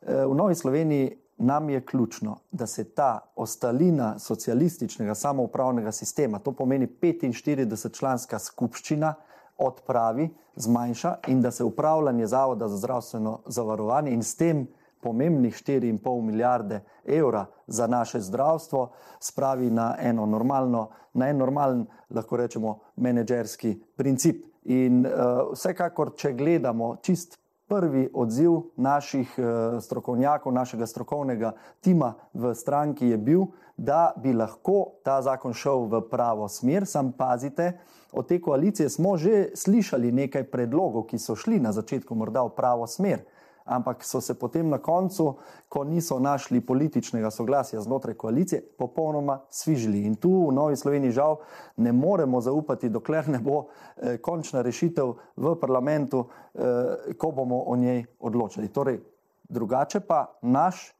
[0.04, 6.88] V Novi Sloveniji nam je ključno, da se ta ostalina socialističnega samoupravnega sistema, to pomeni
[7.00, 9.14] 45-članska skupščina,
[9.58, 14.66] odpravi, zmanjša in da se upravljanje Zavoda za zdravstveno zavarovanje in s tem
[15.00, 22.36] pomembnih 4,5 milijarde evra za naše zdravstvo spravi na eno normalno, na en normalen, lahko
[22.36, 24.44] rečemo, menedžerski princip.
[24.64, 25.12] In uh,
[25.52, 27.36] vsekakor, če gledamo čist
[27.68, 33.46] prvi odziv naših uh, strokovnjakov, našega strokovnega tima v stranki je bil,
[33.76, 37.72] da bi lahko ta zakon šel v pravo smer, sam pazite,
[38.12, 42.54] od te koalicije smo že slišali nekaj predlogov, ki so šli na začetku morda v
[42.54, 43.24] pravo smer,
[43.64, 45.34] ampak so se potem na koncu,
[45.68, 50.04] ko niso našli političnega soglasja znotraj koalicije, popolnoma svižili.
[50.04, 51.36] In tu v Novi Sloveniji žal
[51.76, 57.76] ne moremo zaupati, dokler ne bo eh, končna rešitev v parlamentu, eh, ko bomo o
[57.76, 58.68] njej odločili.
[58.68, 59.00] Torej,
[59.48, 60.92] drugače pa naš,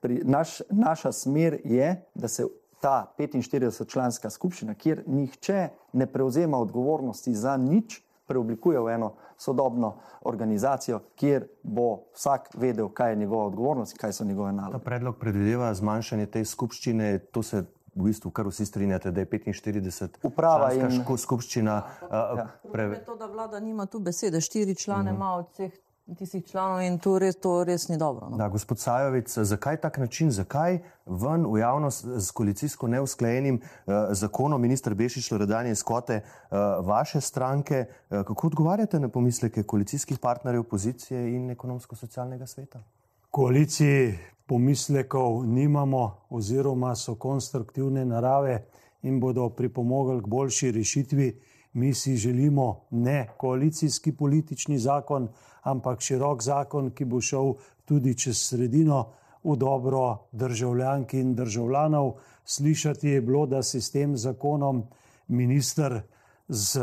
[0.00, 2.46] pri, naš, naša smer je, da se
[2.80, 9.96] ta 45-članska skupščina, kjer nihče ne prevzema odgovornosti za nič, preoblikuje v eno sodobno
[10.30, 14.78] organizacijo, kjer bo vsak vedel, kaj je njegova odgovornost in kaj so njegove naloge.
[14.78, 17.64] Ta predlog predvideva zmanjšanje te skupščine, to se
[17.94, 21.82] v bistvu kar vsi strinjate, da je 45 uprava in skupščina.
[22.10, 22.46] Ja.
[22.72, 22.88] Pre...
[23.06, 25.46] To, da vlada nima tu besede, štiri člane ima uh -huh.
[25.46, 25.72] od vseh
[26.14, 28.28] tistih članov in to res, to res ni dobro.
[28.30, 28.36] No?
[28.36, 34.60] Da, gospod Sajovic, zakaj tak način, zakaj ven v javnost z koalicijsko neusklajenim uh, zakonom,
[34.60, 40.60] ministr Bešič, Loredanje iz Kote, uh, vaše stranke, uh, kako odgovarjate na pomisleke koalicijskih partnerjev
[40.60, 42.82] opozicije in ekonomsko-socialnega sveta?
[43.30, 48.64] Koaliciji pomislekov nimamo oziroma so konstruktivne narave
[49.02, 51.40] in bodo pripomogli k boljši rešitvi.
[51.72, 55.28] Mi si želimo ne koalicijski politični zakon,
[55.62, 57.54] ampak širok zakon, ki bo šel
[57.84, 59.06] tudi čez sredino
[59.44, 62.12] v dobro državljank in državljanov.
[62.44, 64.82] Slišati je bilo, da se s tem zakonom
[65.28, 66.00] minister
[66.48, 66.80] z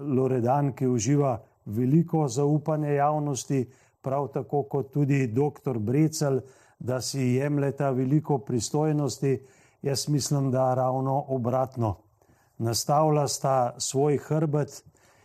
[0.00, 3.68] Loredan, ki uživa veliko zaupanje javnosti,
[4.02, 5.78] prav tako kot tudi dr.
[5.78, 6.40] Brecel,
[6.78, 9.40] da si jemljeta veliko pristojnosti.
[9.82, 11.96] Jaz mislim, da ravno obratno.
[12.60, 14.84] Nastavlja sta svoj hrbet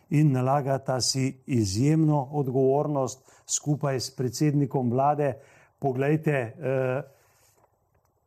[0.10, 5.34] in nalagata si izjemno odgovornost skupaj s predsednikom vlade.
[5.80, 7.02] Poglejte, eh,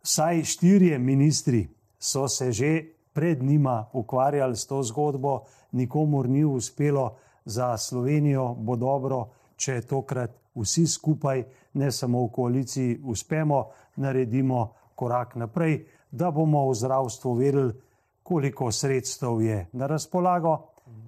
[0.02, 1.68] saj štirje ministri
[1.98, 5.40] so se že pred njima ukvarjali s to zgodbo,
[5.72, 11.44] nikomor ni uspelo, za Slovenijo bo dobro, če tokrat vsi skupaj,
[11.74, 17.72] ne samo v koaliciji, uspemo, naredimo korak naprej, da bomo v zdravstvu vedeli,
[18.28, 20.58] koliko sredstev je na razpolago,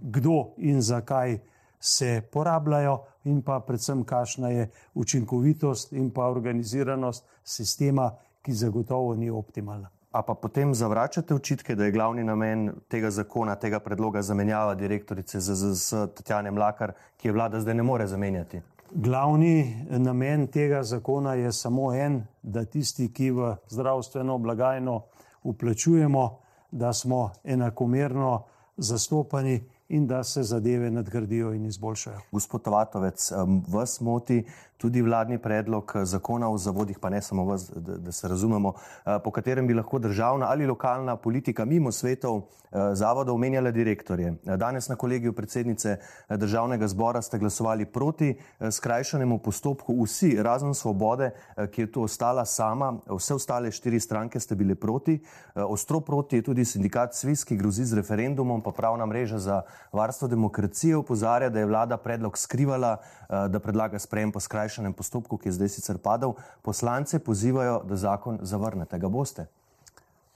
[0.01, 1.39] kdo in zakaj
[1.81, 8.11] se porabljajo, in pa predvsem, kakšna je učinkovitost in pa organiziranost sistema,
[8.43, 9.91] ki zagotovo ni optimalna.
[10.13, 15.41] A pa potem zavračate očitke, da je glavni namen tega zakona, tega predloga zamenjava direktorice
[15.41, 18.63] ZZS Tatjane Mlakar, ki je vlada zdaj ne more zamenjati?
[18.91, 25.03] Glavni namen tega zakona je samo en, da tisti, ki v zdravstveno blagajno
[25.43, 26.25] uplačujemo,
[26.71, 28.43] da smo enakomerno
[28.77, 32.21] zastopani in da se zadeve nadgradijo in izboljšajo.
[32.33, 33.33] Gospod Tovatovec,
[33.69, 34.45] vas moti
[34.81, 39.19] tudi vladni predlog zakona o zavodih, pa ne samo vas, da, da se razumemo, eh,
[39.25, 44.35] po katerem bi lahko državna ali lokalna politika mimo svetov eh, zavodov menjala direktorje.
[44.57, 48.38] Danes na kolegiju predsednice eh, državnega zbora ste glasovali proti
[48.71, 51.31] skrajšanemu postopku vsi, razen svobode,
[51.71, 55.19] ki je tu ostala sama, vse ostale štiri stranke ste bile proti.
[55.55, 59.62] Ostro proti je tudi sindikat Svis, ki grozi z referendumom, pa pravna mreža za
[59.93, 62.97] varstvo demokracije upozarja, da je vlada predlog skrivala,
[63.29, 67.97] da predlaga sprejem po skrajšanem skrajšanem postopku, ki je zdaj sicer padel, poslance pozivajo, da
[67.97, 68.99] zakon zavrnete.
[68.99, 69.47] Ga boste?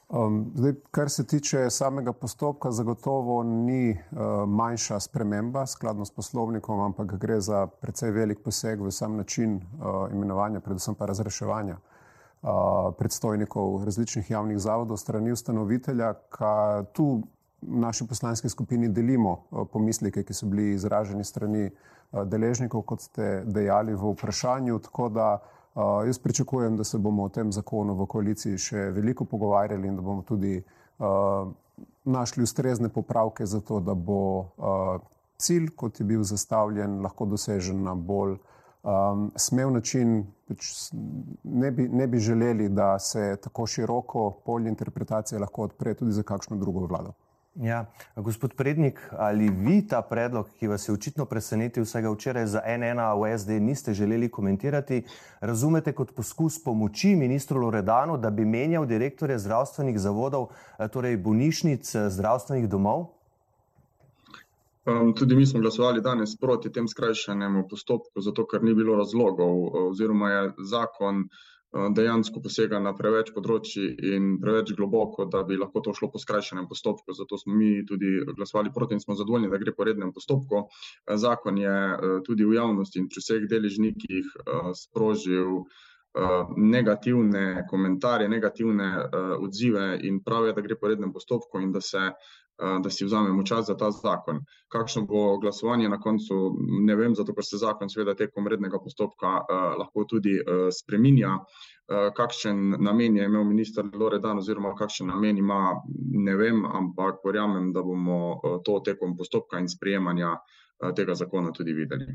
[0.08, 6.80] Um, zdaj, kar se tiče samega postopka, zagotovo ni uh, manjša sprememba skladno s poslovnikom,
[6.80, 12.92] ampak gre za precej velik poseg v sam način uh, imenovanja, predvsem pa razreševanja uh,
[12.98, 16.14] predstojnikov različnih javnih zavodov strani ustanovitelja.
[16.92, 17.22] Tu
[17.68, 21.70] v naši poslanski skupini delimo uh, pomisleke, ki so bili izraženi strani
[22.14, 24.78] Eh, deležnikov, kot ste dejali v vprašanju.
[24.78, 25.28] Tako da
[25.74, 29.96] uh, jaz pričakujem, da se bomo o tem zakonu v koaliciji še veliko pogovarjali in
[29.96, 30.62] da bomo tudi
[32.04, 34.46] našli ustrezne popravke za to, da bo
[35.42, 40.20] cilj, kot je bil zastavljen, lahko dosežen na bolj um, smev način.
[40.46, 40.70] Pač
[41.42, 46.22] ne bi, ne bi želeli, da se tako široko polje interpretacije lahko odpre tudi za
[46.22, 47.16] kakšno drugo vlado.
[47.62, 47.86] Ja,
[48.16, 52.98] gospod Prednik, ali vi ta predlog, ki vas je očitno presenetil vsega včeraj za NN
[53.20, 55.04] v SD, niste želeli komentirati,
[55.40, 61.94] razumete kot poskus pomoči ministru Loredanu, da bi menjal direktorje zdravstvenih zavodov, eh, torej bolnišnic,
[61.94, 63.06] eh, zdravstvenih domov?
[64.86, 69.70] Um, tudi mi smo glasovali danes proti tem skrajšanemu postopku, zato ker ni bilo razlogov
[69.88, 71.53] oziroma je zakon Eh,
[71.94, 76.68] dejansko posega na preveč področji in preveč globoko, da bi lahko to šlo po skrajšenem
[76.70, 77.16] postopku.
[77.18, 80.66] Zato smo mi tudi glasovali proti in smo zadovoljni, da gre po rednem postopku.
[81.06, 84.30] Eh, zakon je eh, tudi v javnosti in pri vseh deležnikih
[84.78, 85.64] sprožil
[86.56, 88.88] negativne komentarje, negativne
[89.42, 92.10] odzive in prav je, da gre po rednem postopku in da se
[92.82, 94.40] da si vzamemo čas za ta zakon.
[94.68, 99.32] Kakšno bo glasovanje na koncu, ne vem, zato ker se zakon seveda tekom rednega postopka
[99.42, 101.32] uh, lahko tudi uh, spreminja.
[101.34, 105.74] Uh, kakšen namen je imel minister Loredan oziroma kakšen namen ima,
[106.26, 111.52] ne vem, ampak verjamem, da bomo uh, to tekom postopka in sprejemanja uh, tega zakona
[111.52, 112.14] tudi videli.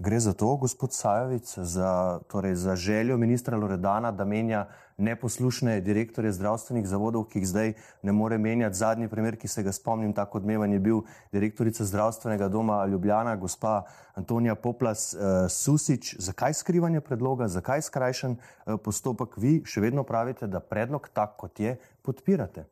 [0.00, 6.32] Gre za to, gospod Sajovic, za, torej za željo ministra Loredana, da menja neposlušne direktorje
[6.32, 8.76] zdravstvenih zavodov, ki jih zdaj ne more menjati.
[8.76, 13.82] Zadnji primer, ki se ga spomnim, tako odmevan je bil direktorica zdravstvenega doma Ljubljana, gospa
[14.14, 16.14] Antonija Poplas uh, Susič.
[16.18, 19.36] Zakaj skrivanje predloga, zakaj skrajšen uh, postopek?
[19.36, 22.64] Vi še vedno pravite, da predlog tak, kot je, podpirate.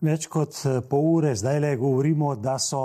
[0.00, 2.82] Več kot eh, pol ure zdaj le govorimo, da so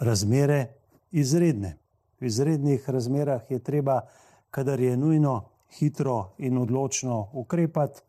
[0.00, 0.77] razmere
[1.10, 1.76] izredne.
[2.20, 4.00] V izrednih razmerah je treba,
[4.50, 5.44] kadar je nujno,
[5.78, 8.00] hitro in odločno ukrepati.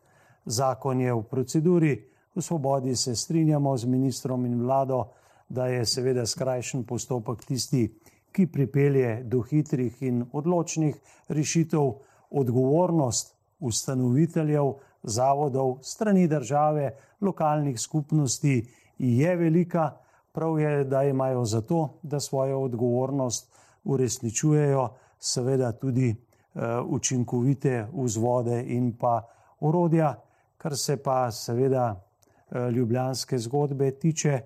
[0.46, 1.94] Zakon je v proceduri,
[2.36, 5.06] v svobodi se strinjamo z ministrom in vlado,
[5.50, 7.90] da je seveda skrajšen postopek tisti,
[8.32, 10.96] ki pripelje do hitrih in odločnih
[11.28, 11.94] rešitev,
[12.30, 18.66] odgovornost ustanoviteljev zavodov, strani države, lokalnih skupnosti
[18.98, 19.98] je velika
[20.32, 23.52] prav je, da imajo za to, da svojo odgovornost
[23.84, 24.90] uresničujejo,
[25.20, 29.28] seveda tudi uh, učinkovite vzvode in pa
[29.60, 30.16] urodja,
[30.58, 34.42] kar se pa seveda uh, ljubljanske zgodbe tiče,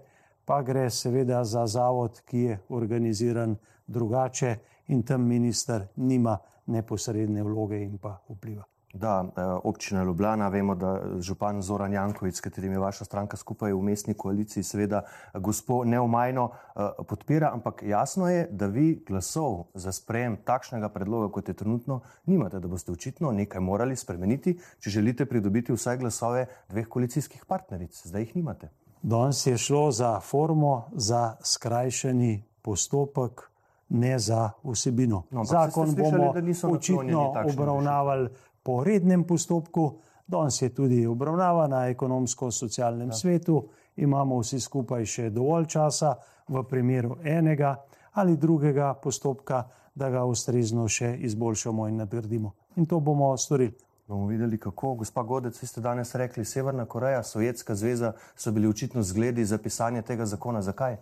[0.46, 3.56] pa gre seveda za zavod, ki je organiziran
[3.88, 4.56] drugače
[4.88, 8.73] in tam minister nima neposredne vloge in pa vpliva.
[8.94, 13.74] Da, eh, občina Ljubljana, vemo, da župan Zoran Jankovic, s katerim je vaša stranka skupaj
[13.74, 15.02] v mestni koaliciji, seveda
[15.34, 21.50] gospod neomajno eh, podpira, ampak jasno je, da vi glasov za sprejem takšnega predloga, kot
[21.50, 26.88] je trenutno, nimate, da boste očitno nekaj morali spremeniti, če želite pridobiti vsaj glasove dveh
[26.88, 27.98] koalicijskih partneric.
[28.06, 28.70] Zdaj jih nimate.
[29.02, 33.50] Danes je šlo za formo, za skrajšani postopek,
[33.90, 35.24] ne za vsebino.
[35.32, 36.34] No, Zakon bomo
[36.74, 38.30] očitno obravnavali
[38.64, 43.14] po rednem postopku, danes je tudi obravnava na ekonomsko-socialnem ja.
[43.14, 43.64] svetu,
[43.96, 46.16] imamo vsi skupaj še dovolj časa
[46.48, 47.76] v primeru enega
[48.14, 49.64] ali drugega postopka,
[49.96, 52.54] da ga ustrezno še izboljšamo in nadgradimo.
[52.76, 53.74] In to bomo storili.
[54.08, 54.96] Bomo videli, kako.
[54.96, 59.58] Gospa Godec, vi ste danes rekli, Severna Koreja, Sovjetska zveza so bili očitno zgledi za
[59.58, 60.62] pisanje tega zakona.
[60.62, 60.98] Zakaj?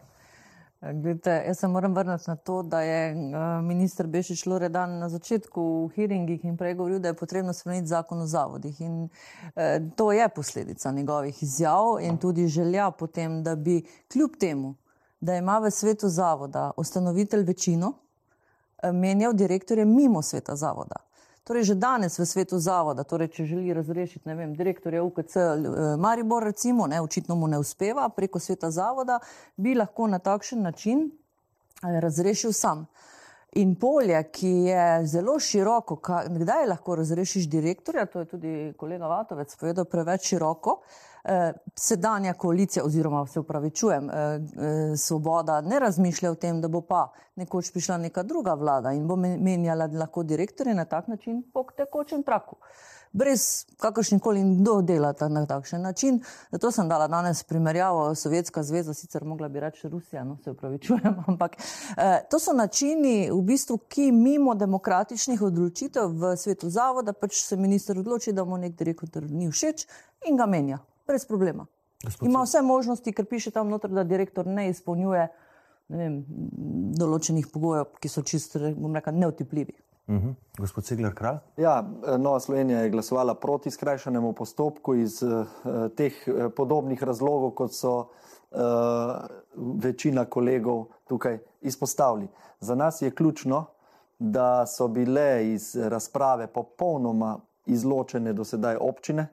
[0.82, 3.15] Glede, jaz se moram vrniti na to, da je
[3.61, 8.21] minister Bešič Loredan na začetku v hearingih in prej govoril, da je potrebno spremeniti zakon
[8.21, 8.82] o zavodih.
[8.82, 9.09] In
[9.55, 14.75] eh, to je posledica njegovih izjav in tudi želja potem, da bi kljub temu,
[15.19, 17.93] da ima v svetu zavoda ustanovitelj večino,
[18.84, 20.95] eh, menjal direktorje mimo sveta zavoda.
[21.44, 26.46] Torej, že danes v svetu zavoda, torej, če želi razrešiti vem, direktorja UKC eh, Maribor,
[26.46, 29.18] recimo, ne, očitno mu ne uspeva preko sveta zavoda,
[29.58, 32.86] bi lahko na takšen način eh, razrešil sam.
[33.58, 35.98] In polje, ki je zelo široko,
[36.30, 40.78] kdaj lahko razrešiš direktorja, to je tudi kolega Vatovec povedal, preveč široko.
[40.78, 41.11] Eh,
[41.76, 47.11] sedanja koalicija, oziroma se upravičujem, eh, eh, svoboda ne razmišlja o tem, da bo pa
[47.36, 52.24] nekoč prišla neka druga vlada in bo menjala lahko direktorje na tak način po tekočem
[52.24, 52.55] traku.
[53.13, 56.22] Brez kakršnih koli kdo dela na takšen način.
[56.51, 61.24] Zato sem dala danes primerjavo Sovjetska zveza, sicer mogla bi reči Rusija, no se upravičujem,
[61.28, 61.55] ampak
[61.97, 67.57] eh, to so načini, v bistvu, ki mimo demokratičnih odločitev v svetu zavoda, pač se
[67.57, 69.86] minister odloči, da mu nek direktor ni všeč
[70.30, 71.66] in ga menja, brez problema.
[72.04, 75.28] Gospod Ima vse možnosti, ker piše tam noter, da direktor ne izpolnjuje
[75.91, 76.18] ne vem,
[76.97, 79.76] določenih pogojev, ki so čisto, bom rekel, neotipljivi.
[80.12, 80.34] Uhum.
[80.60, 81.39] Gospod Cigler Kralj?
[81.62, 81.78] Ja,
[82.20, 85.45] Nova Slovenija je glasovala proti skrajšanemu postopku iz uh,
[85.95, 89.14] teh uh, podobnih razlogov, kot so uh,
[89.84, 92.28] večina kolegov tukaj izpostavili.
[92.60, 93.66] Za nas je ključno,
[94.20, 99.30] da so bile iz razprave popolnoma izločene do sedaj občine,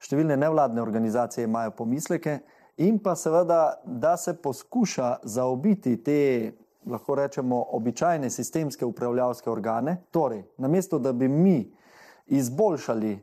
[0.00, 2.38] številne nevladne organizacije imajo pomisleke
[2.76, 6.52] in pa seveda, da se poskuša zaobiti te
[6.86, 9.96] lahko rečemo, običajne sistemske upravljavske organe.
[10.10, 11.72] Torej, namesto da bi mi
[12.26, 13.20] izboljšali uh,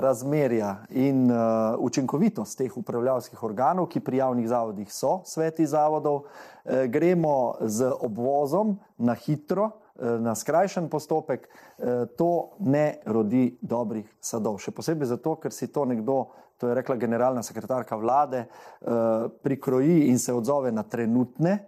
[0.00, 1.38] razmerja in uh,
[1.78, 8.78] učinkovitost teh upravljavskih organov, ki pri javnih zavodih so, sveti zavodov, uh, gremo z obvozom
[8.98, 9.70] na hitro.
[10.00, 11.48] Na skrajšen postopek
[12.16, 14.56] to ne rodi dobrih sadov.
[14.56, 18.46] Še posebej zato, ker si to nekdo, to je rekla generalna sekretarka vlade,
[19.44, 21.58] prikroji in se odzove na trenutne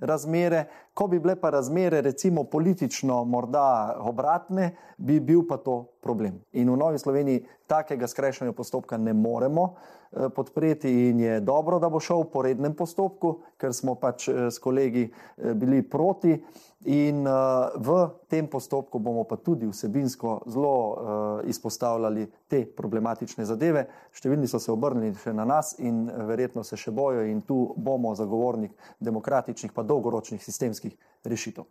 [0.00, 0.64] razmere,
[0.94, 6.40] ko bi bile pa razmere recimo politično morda obratne, bi bil pa to problem.
[6.52, 11.88] In v Novi Sloveniji takega skrajšanja postopka ne moremo eh, podpreti in je dobro, da
[11.88, 16.38] bo šel po rednem postopku, ker smo pač eh, s kolegi eh, bili proti.
[16.84, 23.86] In uh, v tem postopku bomo pa tudi vsebinsko zelo uh, izpostavljali te problematične zadeve.
[24.12, 28.12] Številni so se obrnili še na nas in verjetno se še bojo, in tu bomo
[28.12, 30.83] zagovornik demokratičnih, pa dolgoročnih sistemskih
[31.24, 31.64] rešitev.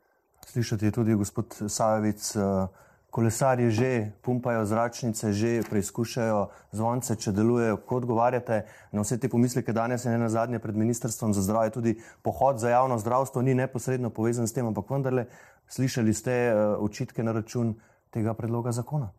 [0.47, 2.35] Slišati je tudi gospod Sajovic.
[2.35, 2.69] Uh,
[3.13, 7.77] kolesarji že pumpajo zračnice, že preizkušajo zvonce, če delujejo.
[7.85, 11.93] Ko odgovarjate na vse te pomisleke danes in na zadnje pred Ministrstvom za zdravje, tudi
[12.25, 15.27] pohod za javno zdravstvo ni neposredno povezan s tem, ampak vendarle
[15.69, 17.75] slišali ste uh, očitke na račun
[18.09, 19.13] tega predloga zakona.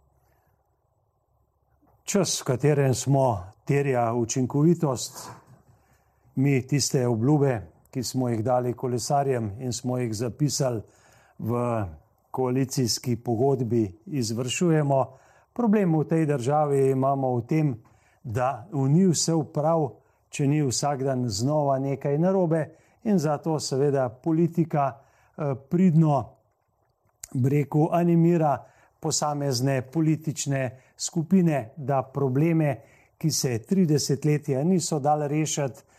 [2.04, 5.30] Čas, v katerem smo, terja učinkovitost,
[6.34, 7.62] mi tiste obljube,
[7.94, 10.80] ki smo jih dali kolesarjem in smo jih zapisali
[11.38, 11.84] v
[12.30, 15.18] koalicijski pogodbi izvršujemo.
[15.52, 17.74] Problem v tej državi imamo v tem,
[18.24, 19.86] da njih vse prav,
[20.28, 22.64] če ni vsak dan znova nekaj narobe,
[23.04, 26.24] in zato seveda politika eh, pridno
[27.34, 28.58] breku animira
[29.00, 32.80] posamezne politične skupine, da probleme,
[33.18, 35.93] ki se 30 letja niso dali rešiti,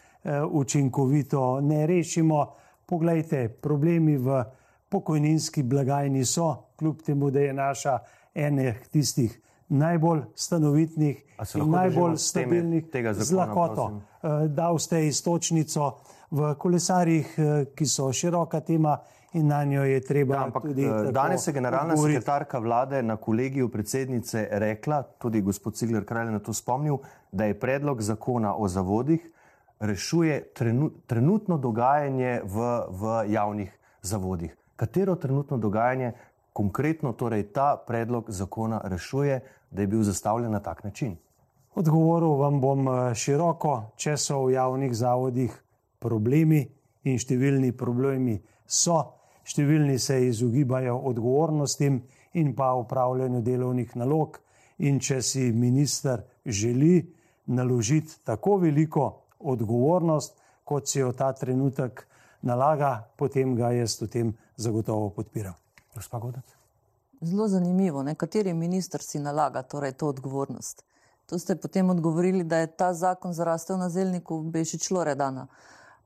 [0.52, 2.46] učinkovito ne rešimo.
[2.86, 4.44] Poglejte, problemi v
[4.90, 8.00] pokojninski blagajni so, kljub temu, da je naša
[8.34, 11.24] ena tistih najbolj stanovitnih
[11.56, 14.02] in najbolj stabilnih z lakoto.
[14.24, 15.92] Eh, dal ste istočnico
[16.32, 18.98] v kolesarjih, eh, ki so široka tema.
[19.36, 20.36] In na njo je treba.
[20.36, 22.20] Ja, ampak, tudi eh, danes je generalna odgovoriti.
[22.22, 26.98] sekretarka vlade na kolegiju predsednice rekla, tudi gospod Cigler Kralj na to spomnil,
[27.32, 29.32] da je predlog zakona o zavodih
[29.80, 30.44] rešuje
[31.08, 33.72] trenutno dogajanje v, v javnih
[34.02, 36.12] zavodih katero trenutno dogajanje
[36.54, 39.40] konkretno torej ta predlog zakona rešuje,
[39.72, 41.18] da je bil zastavljen na tak način?
[41.76, 45.52] Odgovoril vam bom eh, široko, če so v javnih zavodih
[46.00, 46.64] problemi
[47.04, 49.02] in številni problemi so,
[49.44, 52.02] številni se izogibajo odgovornostim
[52.34, 54.40] in pa upravljanju delovnih nalog.
[54.78, 57.06] In če si minister želi
[57.46, 62.08] naložiti tako veliko odgovornost, kot si jo ta trenutek
[62.42, 65.54] nalaga, potem ga jaz v tem zagotovo podpiram.
[67.22, 68.16] Zelo zanimivo, ne?
[68.16, 70.84] kateri minister si nalaga torej to odgovornost.
[71.26, 75.48] To ste potem odgovorili, da je ta zakon zarastel na zelniku Bešič Loredana.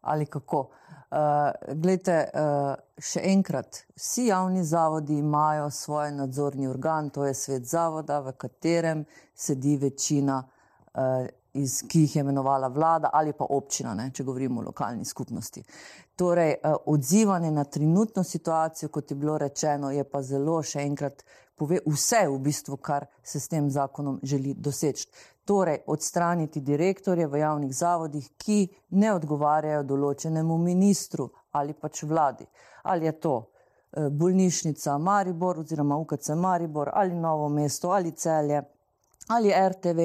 [0.02, 0.70] ali kako.
[1.12, 1.18] Uh,
[1.74, 8.20] glejte, uh, še enkrat, vsi javni zavodi imajo svoj nadzorni organ, to je svet zavoda,
[8.20, 9.06] v katerem
[9.36, 14.62] sedi večina, uh, iz, ki jih je imenovala vlada ali pa občina, ne, če govorimo
[14.62, 15.64] o lokalni skupnosti.
[16.16, 21.24] Torej, uh, odzivanje na trenutno situacijo, kot je bilo rečeno, je pa zelo še enkrat
[21.60, 25.08] pove vse v bistvu, kar se s tem zakonom želi doseči.
[25.46, 28.68] Torej, odstraniti direktorje v javnih zavodih, ki
[29.02, 32.46] ne odgovarjajo določenemu ministru ali pač vladi.
[32.84, 38.62] Ali je to eh, bolnišnica Maribor oziroma UKC Maribor ali Novo mesto ali celje
[39.30, 40.00] ali RTV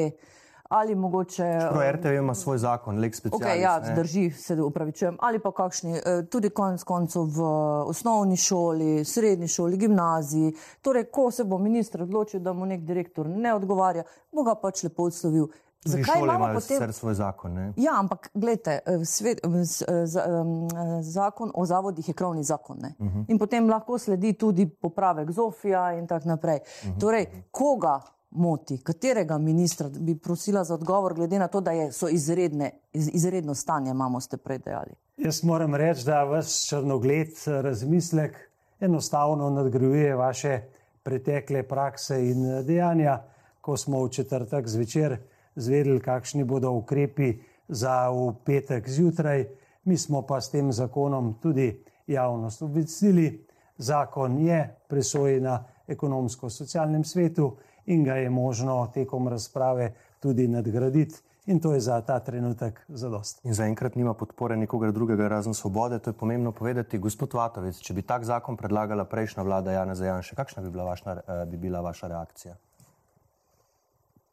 [0.74, 1.58] ali mogoče.
[1.92, 3.46] RTV ima svoj zakon, lek specialist.
[3.46, 5.16] Okay, ja, drži, se upravičujem.
[5.20, 7.42] Ali pa kakšni, eh, tudi konec koncev v
[7.86, 10.54] osnovni šoli, srednji šoli, gimnaziji.
[10.82, 14.02] Torej, ko se bo ministr odločil, da mu nek direktor ne odgovarja,
[14.32, 15.46] bo ga pač lepo odslovil.
[15.84, 17.54] Zakaj imamo potem svoj zakon?
[17.54, 17.72] Ne?
[17.76, 22.78] Ja, ampak gledajte, eh, svet, eh, zakon o zavodih je krovni zakon.
[22.78, 23.18] Uh mhm.
[23.18, 23.24] -huh.
[23.28, 26.58] In potem lahko sledi tudi popravek Zofija in tako naprej.
[26.58, 26.96] Uh mhm.
[26.96, 27.00] -huh.
[27.00, 28.00] Torej, koga
[28.34, 33.10] moti, katerega ministra bi prosila za odgovor, glede na to, da je, so izredne, iz,
[33.12, 34.94] izredno stanje, imamo ste predajali.
[35.16, 38.36] Jaz moram reči, da vaš črnogled razmislek
[38.80, 40.60] enostavno nadgrajuje vaše
[41.02, 43.22] pretekle prakse in dejanja.
[43.60, 45.16] Ko smo v četrtek zvečer
[45.56, 49.46] zvedeli, kakšni bodo ukrepi za v petek zjutraj,
[49.84, 53.46] mi smo pa s tem zakonom tudi javnost obvestili.
[53.78, 57.56] Zakon je presojen na ekonomsko-socialnem svetu
[57.86, 61.22] in ga je možno tekom razprave tudi nadgraditi.
[61.46, 63.40] In to je za ta trenutek zadost.
[63.44, 65.98] In zaenkrat nima podpore nikogar drugega razen svobode.
[65.98, 66.98] To je pomembno povedati.
[66.98, 71.12] Gospod Vatovec, če bi tak zakon predlagala prejšnja vlada Jana Zajanša, kakšna bi bila, vašna,
[71.12, 72.54] eh, bi bila vaša reakcija?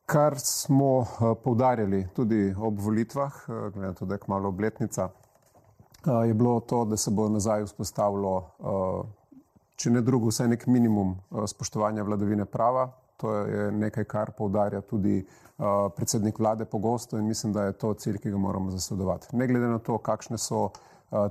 [0.05, 5.09] Kar smo eh, poudarjali tudi ob volitvah, eh, glede na to, da je kmalo obletnica,
[6.25, 8.31] je bilo to, da se bo nazaj vzpostavilo,
[9.77, 11.11] če ne drugo, vsaj nek minimum
[11.45, 12.87] spoštovanja vladavine prava,
[13.21, 15.65] To je nekaj, kar povdarja tudi uh,
[15.95, 19.35] predsednik vlade pogosto in mislim, da je to cilj, ki ga moramo zasledovati.
[19.37, 20.71] Ne glede na to, kakšne so uh,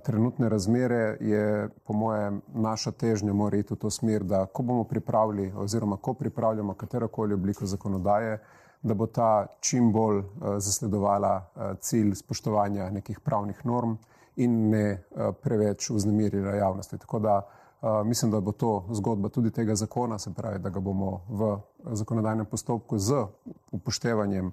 [0.04, 4.84] trenutne razmere, je po mojem naša težnja mora iti v to smer, da ko bomo
[4.84, 8.38] pripravili oziroma ko pripravljamo katerokoli obliko zakonodaje,
[8.82, 10.24] da bo ta čim bolj uh,
[10.58, 13.96] zasledovala uh, cilj spoštovanja nekih pravnih norm
[14.36, 16.98] in ne uh, preveč vznemirila javnosti.
[16.98, 17.42] Tako da
[17.80, 21.56] uh, mislim, da bo to zgodba tudi tega zakona, se pravi, da ga bomo v
[21.96, 23.24] zakonodajnem postopku z
[23.72, 24.52] upoštevanjem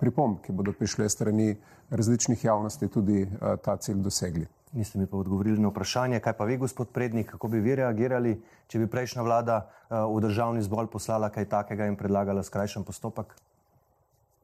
[0.00, 1.56] pripomb, ki bodo prišle strani
[1.90, 3.26] različnih javnosti, tudi
[3.62, 4.46] ta cilj dosegli.
[4.72, 8.34] Niste mi pa odgovorili na vprašanje, kaj pa vi, gospod Prednik, kako bi vi reagirali,
[8.66, 9.60] če bi prejšnja vlada
[9.90, 13.34] v državni zbor poslala kaj takega in predlagala skrajšen postopek?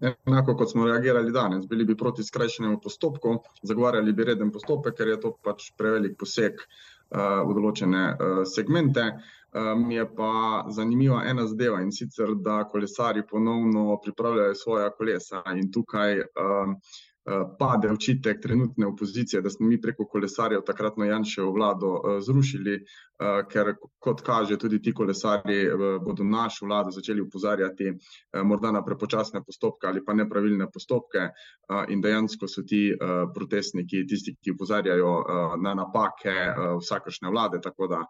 [0.01, 5.11] Enako kot smo reagirali danes, bili bi proti skrajšanemu postopku, zagovarjali bi reden postopek, ker
[5.11, 9.07] je to pač prevelik poseg uh, uh, v določene uh, segmente.
[9.51, 15.43] Uh, mi je pa zanimiva ena zadeva in sicer, da kolesari ponovno pripravljajo svoje kolesa
[15.59, 16.75] in tukaj uh,
[17.59, 23.43] pade očitek trenutne opozicije, da smo mi preko kolesarjev takratno Janševo vlado eh, zrušili, eh,
[23.53, 25.67] ker kot kaže tudi ti kolesarji
[26.05, 27.93] bodo našo vlado začeli upozarjati
[28.45, 31.29] morda na prepočasne postopke ali pa nepravilne postopke
[31.89, 32.81] in dejansko so ti
[33.35, 35.13] protestniki tisti, ki upozarjajo
[35.63, 36.35] na napake
[36.81, 38.05] vsakršne vlade, tako da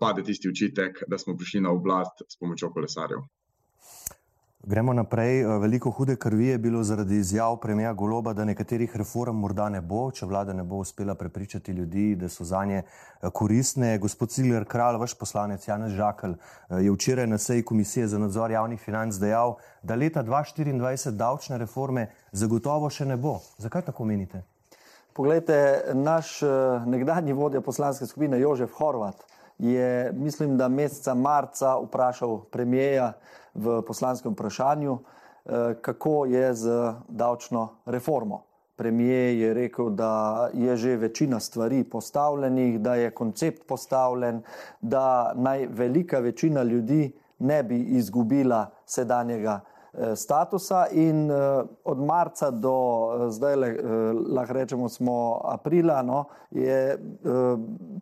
[0.00, 3.26] pade tisti očitek, da smo prišli na oblast s pomočjo kolesarjev.
[4.66, 5.40] Gremo naprej.
[5.40, 9.80] Eh, veliko hude krvi je bilo zaradi izjav premija Goloba, da nekaterih reform morda ne
[9.80, 13.98] bo, če vlada ne bo uspela prepričati ljudi, da so za nje eh, koristne.
[13.98, 18.50] Gospod Ciler Kralj, vaš poslanec Janez Žakl, eh, je včeraj na seji Komisije za nadzor
[18.50, 23.36] javnih financ dejal, da leta 2024 davčne reforme zagotovo še ne bo.
[23.58, 24.46] Zakaj tako menite?
[25.12, 26.40] Poglejte, naš
[26.86, 33.12] nekdanji vodja poslanske skupine Jožef Horvat je, mislim, da meseca marca vprašal premijeja,
[33.54, 38.42] v poslanskem vprašanju, eh, kako je z davčno reformo.
[38.76, 44.42] Premijer je rekel, da je že večina stvari postavljenih, da je koncept postavljen,
[44.80, 49.60] da naj velika večina ljudi ne bi izgubila sedanjega
[50.16, 52.76] statusa in eh, od marca do
[53.30, 53.56] zdaj,
[54.28, 56.98] lahko rečemo, smo aprila, no, je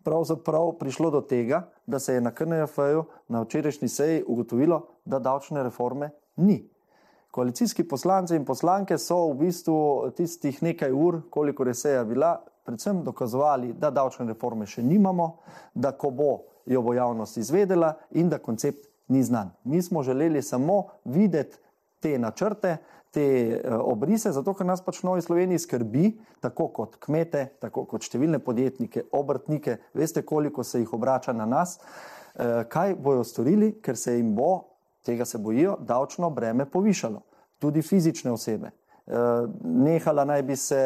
[0.05, 5.63] pravzaprav prišlo do tega, da se je na KNF-ju na včerajšnji seji ugotovilo, da davčne
[5.63, 6.73] reforme ni.
[7.33, 12.35] Koalicijski poslanci in poslanke so v bistvu tistih nekaj ur, koliko je seja bila,
[12.65, 15.39] predvsem dokazovali, da davčne reforme še nimamo,
[15.75, 16.33] da ko bo,
[16.69, 19.51] jo bo javnost izvedela in da koncept ni znan.
[19.65, 21.57] Mi smo želeli samo videti
[22.03, 22.77] te načrte,
[23.13, 26.07] te obrise, zato ker nas pač v Novi Sloveniji skrbi,
[26.41, 31.77] tako kot kmete, tako kot številne podjetnike, obrtnike, veste, koliko se jih obrača na nas,
[32.73, 34.55] kaj bojo storili, ker se jim bo,
[35.05, 37.21] tega se bojijo, davčno breme povišalo.
[37.63, 38.73] Tudi fizične osebe.
[39.63, 40.81] Nehala naj bi se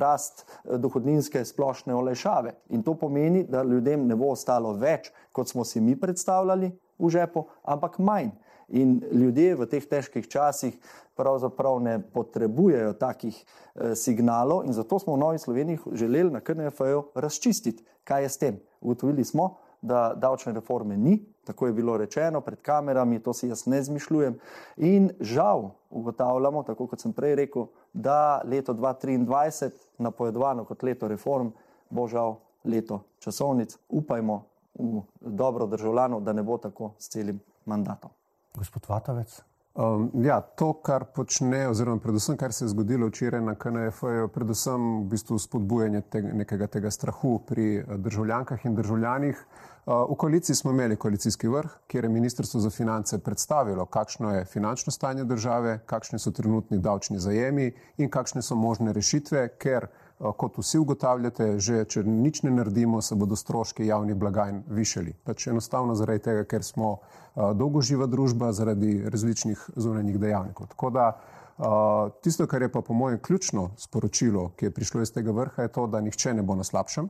[0.00, 5.66] rast dohodninske splošne olajšave in to pomeni, da ljudem ne bo ostalo več, kot smo
[5.66, 8.30] si mi predstavljali v žepu, ampak manj.
[8.70, 10.76] In ljudje v teh težkih časih
[11.18, 17.02] pravzaprav ne potrebujejo takih eh, signalov, in zato smo v Novi Sloveniji želeli na KNF-ju
[17.14, 18.60] razčistiti, kaj je s tem.
[18.80, 23.66] Ugotovili smo, da davčne reforme ni, tako je bilo rečeno pred kamerami, to si jaz
[23.66, 24.38] ne zmišljujem.
[24.76, 31.50] In žal ugotavljamo, tako kot sem prej rekel, da leto 2023, napovedovano kot leto reform,
[31.90, 33.76] bo žal leto časovnic.
[33.88, 34.44] Upajmo
[34.78, 38.10] v dobro državljanov, da ne bo tako s celim mandatom.
[38.58, 39.42] Gospod Vatovec.
[39.74, 44.28] Um, ja, to, kar počne, oziroma predvsem, kar se je zgodilo včeraj na KNF, je
[44.34, 49.44] predvsem v bistvu spodbujanje tega, nekega tega strahu pri eh, državljankah in državljanih.
[49.86, 54.44] Uh, v koaliciji smo imeli koalicijski vrh, kjer je Ministrstvo za finance predstavilo, kakšno je
[54.44, 59.88] finančno stanje države, kakšni so trenutni davčni zajemi in kakšne so možne rešitve, ker
[60.20, 65.14] Eh, kot vsi ugotavljate, že če nič ne naredimo, se bodo stroški javnih blagajn višali.
[65.24, 70.68] Pač enostavno zaradi tega, ker smo eh, dolgoživa družba zaradi različnih zunanjih dejavnikov.
[70.74, 75.14] Tako da eh, tisto, kar je pa po mojem ključno sporočilo, ki je prišlo iz
[75.14, 77.08] tega vrha, je to, da nihče ne bo na slabšem,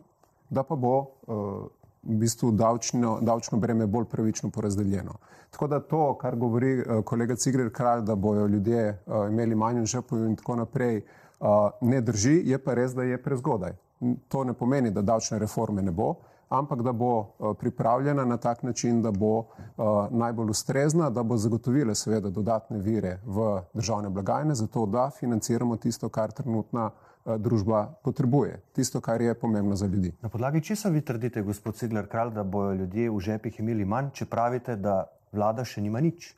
[0.50, 0.94] da pa bo
[2.02, 5.14] v bistvu davčno, davčno breme bolj pravično porazdeljeno.
[5.50, 10.16] Tako da to, kar govori kolega Cigrer Kralj, da bojo ljudje imeli manj v žepu
[10.16, 11.02] in tako naprej,
[11.80, 13.72] ne drži, je pa res, da je prezgodaj.
[14.28, 16.14] To ne pomeni, da davčne reforme ne bo,
[16.48, 17.26] ampak da bo
[17.58, 19.44] pripravljena na tak način, da bo
[20.10, 26.08] najbolj ustrezna, da bo zagotovila seveda dodatne vire v državne blagajne, zato da financiramo tisto,
[26.08, 26.90] kar trenutna
[27.24, 30.12] družba potrebuje, tisto, kar je pomembno za ljudi.
[30.22, 34.10] Na podlagi česa vi trdite, gospod Cigler Kralj, da bojo ljudje v žepih imeli manj,
[34.14, 36.34] če pravite, da vlada še nima nič?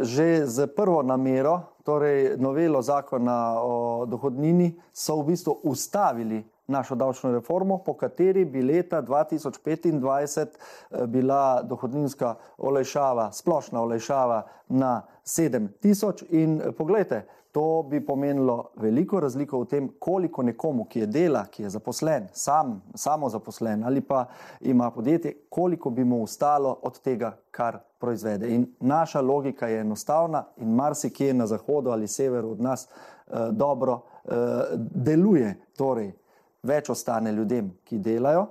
[0.00, 7.32] Že z prvo namero, torej novelo zakona o dohodnini, so v bistvu ustavili našo davčno
[7.32, 16.60] reformo, po kateri bi leta 2025 eh, bila dohodninska olajšava, splošna olajšava na 7000 in
[16.60, 21.62] eh, pogledajte, to bi pomenilo veliko razliko v tem, koliko nekomu, ki je dela, ki
[21.62, 24.26] je zaposlen, sam, samo zaposlen ali pa
[24.60, 28.48] ima podjetje, koliko bi mu ostalo od tega, kar proizvede.
[28.48, 34.00] In naša logika je enostavna in marsikje na zahodu ali severu od nas eh, dobro
[34.24, 34.32] eh,
[34.76, 35.54] deluje.
[35.76, 36.12] Torej,
[36.62, 38.46] več ostane ljudem, ki delajo,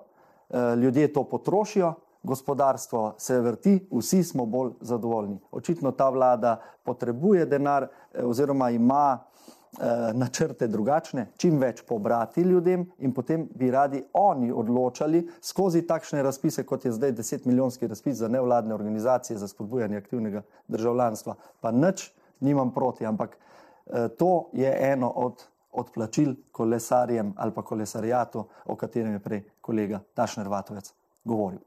[0.50, 1.94] eh, ljudje to potrošijo,
[2.26, 5.40] gospodarstvo se vrti, vsi smo bolj zadovoljni.
[5.52, 12.88] Očitno ta vlada potrebuje denar eh, oziroma ima eh, načrte drugačne, čim več pobrati ljudem
[12.98, 18.18] in potem bi radi oni odločali skozi takšne razpise, kot je zdaj 10 milijonski razpis
[18.18, 21.36] za nevladne organizacije za spodbujanje aktivnega državljanstva.
[21.62, 25.46] Pa nič nimam proti, ampak eh, to je eno od
[25.76, 31.60] odplačil kolesarjem ali pa kolesarjatu, o katerem je prej kolega Tašner Vatovec govoril.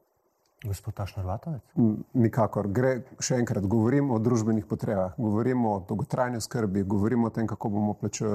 [0.65, 1.63] Gospod Tašner Vatovec?
[2.19, 2.67] Nikakor.
[2.75, 7.71] Gre še enkrat, govorimo o družbenih potrebah, govorimo o dolgotrajni skrbi, govorimo o tem, kako,
[8.01, 8.31] plačo,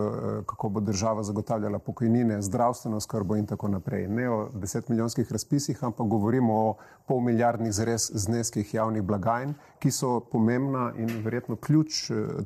[0.48, 4.08] kako bo država zagotavljala pokojnine, zdravstveno skrbo in tako naprej.
[4.08, 6.76] Ne o deset milijonskih razpisih, ampak govorimo o
[7.12, 9.52] pol milijardnih zres zneskih javnih blagajn,
[9.84, 12.06] ki so pomembna in verjetno ključ,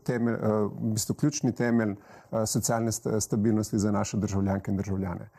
[0.10, 0.40] temelj,
[0.74, 1.94] v bistvu ključni temelj
[2.50, 5.30] socialne stabilnosti za naše državljanke in državljane.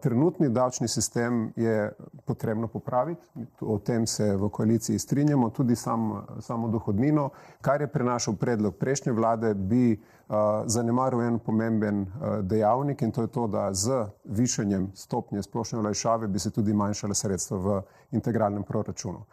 [0.00, 1.92] Trenutni davčni sistem je
[2.24, 3.26] potrebno popraviti,
[3.60, 7.30] o tem se v koaliciji strinjamo, tudi sam, samo dohodnino.
[7.60, 9.98] Kar je prenašal predlog prejšnje vlade, bi
[10.66, 12.06] zanemaril en pomemben
[12.42, 17.14] dejavnik in to je to, da z višanjem stopnje splošne olajšave bi se tudi manjšala
[17.14, 19.26] sredstva v integralnem proračunu.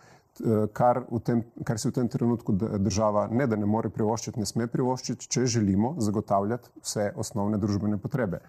[0.74, 4.66] Kar, tem, kar si v tem trenutku država ne da ne more privoščiti, ne sme
[4.68, 8.42] privoščiti, če želimo zagotavljati vse osnovne družbene potrebe.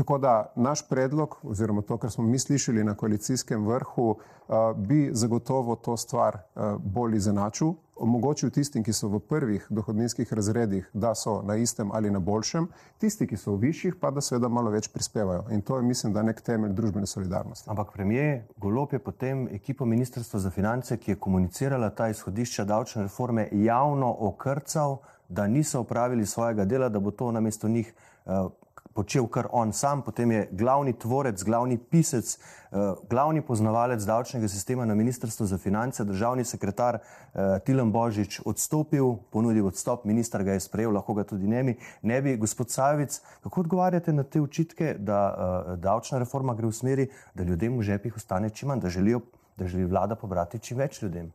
[0.00, 5.10] Tako da naš predlog, oziroma to, kar smo mi slišali na koalicijskem vrhu, eh, bi
[5.12, 11.14] zagotovo to stvar eh, bolj izenačil, omogočil tistim, ki so v prvih dohodninskih razredih, da
[11.14, 14.70] so na istem ali na boljšem, tisti, ki so v višjih, pa da seveda malo
[14.70, 15.44] več prispevajo.
[15.50, 17.68] In to je, mislim, da nek temelj družbene solidarnosti.
[17.70, 23.02] Ampak premijer Golop je potem ekipo Ministrstva za finance, ki je komunicirala ta izhodišča davčne
[23.02, 24.96] reforme, javno okrcal,
[25.28, 27.92] da niso upravili svojega dela, da bo to namesto njih
[28.24, 28.50] uh,
[28.94, 34.84] počel kar on sam, potem je glavni tvorec, glavni pisec, uh, glavni poznavalec davčnega sistema
[34.84, 40.60] na Ministrstvu za finance, državni sekretar uh, Tilan Božič odstopil, ponudil odstop, minister ga je
[40.60, 41.76] sprejel, lahko ga tudi ne bi.
[42.02, 46.74] Ne bi, gospod Sajovic, kako odgovarjate na te očitke, da uh, davčna reforma gre v
[46.74, 49.20] smeri, da ljudem v žepih ostane čim manj, da, želijo,
[49.56, 51.30] da želi vlada pobrati čim več ljudem?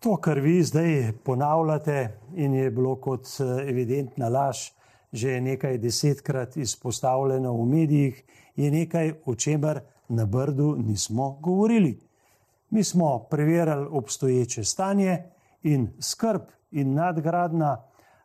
[0.00, 3.26] To, kar vi zdaj ponavljate in je bilo kot
[3.66, 4.70] evidentna laž,
[5.12, 8.24] že nekaj desetkrat izpostavljeno v medijih,
[8.56, 12.00] je nekaj, o čemer na Brdu nismo govorili.
[12.70, 15.22] Mi smo preverjali obstoječe stanje
[15.62, 17.82] in skrb in nadgradna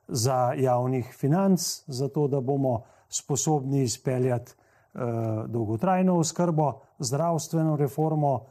[0.08, 5.00] za javnih financ, zato da bomo sposobni izpeljati eh,
[5.48, 8.46] dolgotrajno oskrbo, zdravstveno reformo,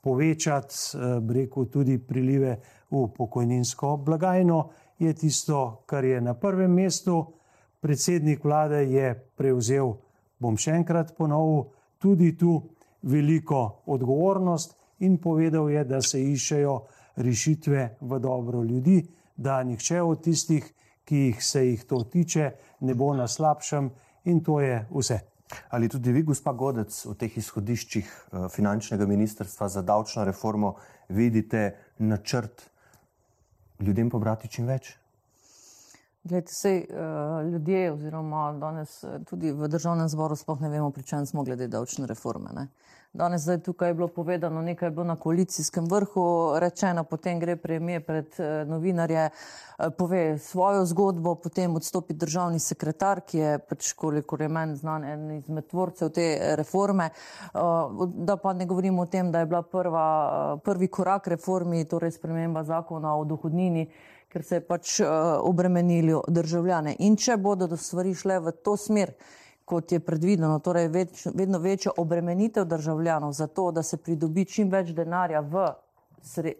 [0.00, 2.60] povečati, eh, rekel, tudi prilive
[2.90, 7.26] v pokojninsko blagajno, je tisto, kar je na prvem mestu
[7.82, 9.96] predsednik vlade je prevzel,
[10.38, 11.66] bom še enkrat ponovil,
[11.98, 12.60] tudi tu
[13.10, 16.76] veliko odgovornost in povedal je, da se iščejo
[17.18, 19.02] rešitve v dobro ljudi,
[19.36, 20.64] da nihče od tistih,
[21.04, 22.52] ki jih se jih to tiče,
[22.86, 23.90] ne bo na slabšem
[24.30, 25.18] in to je vse.
[25.74, 30.76] Ali tudi vi, gospa Godec, v teh izhodiščih eh, finančnega ministrstva za davčno reformo
[31.08, 32.70] vidite načrt
[33.82, 34.94] ljudem pobrati čim več?
[36.24, 41.02] Glede, sej, uh, ljudje, oziroma danes eh, tudi v državnem zboru, sploh ne vemo, pri
[41.02, 42.52] čem smo glede davčne reforme.
[42.54, 42.66] Ne.
[43.12, 47.56] Danes zdaj tukaj je bilo povedano, nekaj je bilo na koalicijskem vrhu rečeno, potem gre
[47.56, 53.90] premije pred uh, novinarje, uh, pove svojo zgodbo, potem odstopi državni sekretar, ki je pač,
[53.92, 57.10] kolikor je meni znan, en izmed tvorcev te reforme.
[57.50, 60.06] Uh, da pa ne govorimo o tem, da je bila prva,
[60.54, 63.88] uh, prvi korak reformi, torej sprememba zakona o dohodnini
[64.32, 65.08] ker se je pač uh,
[65.44, 66.96] obremenili državljane.
[67.04, 69.12] In če bodo do stvari šle v to smer,
[69.68, 74.72] kot je predvideno, torej več, vedno večjo obremenitev državljanov za to, da se pridobi čim
[74.72, 75.68] več denarja v
[76.22, 76.54] sre,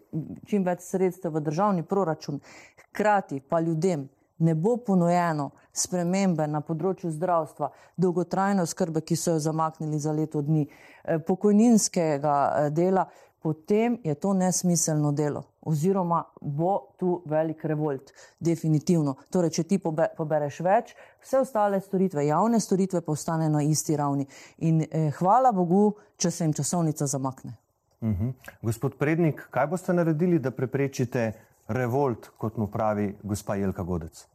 [0.47, 2.39] čim več sredstev v državni proračun,
[2.85, 4.07] hkrati pa ljudem
[4.43, 10.41] ne bo ponujeno spremembe na področju zdravstva, dolgotrajne oskrbe, ki so jo zamaknili za leto
[10.41, 13.07] dni, eh, pokojninskega eh, dela,
[13.43, 15.43] potem je to nesmiselno delo.
[15.61, 19.15] Oziroma bo tu velik revolt, definitivno.
[19.31, 19.79] Torej, če ti
[20.17, 24.25] pobereš več, vse ostale storitve, javne storitve, pa ostane na isti ravni.
[24.67, 27.55] In eh, hvala Bogu, če se jim časovnica zamakne.
[28.01, 28.29] Uh mhm.
[28.29, 28.55] -huh.
[28.61, 31.31] Gospod Prednik, kaj boste naredili, da preprečite
[31.67, 34.27] revolt, kot mu pravi gospa Jelka Godec?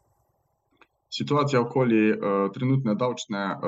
[1.11, 3.61] Situacija okoli uh, trenutne davčne uh,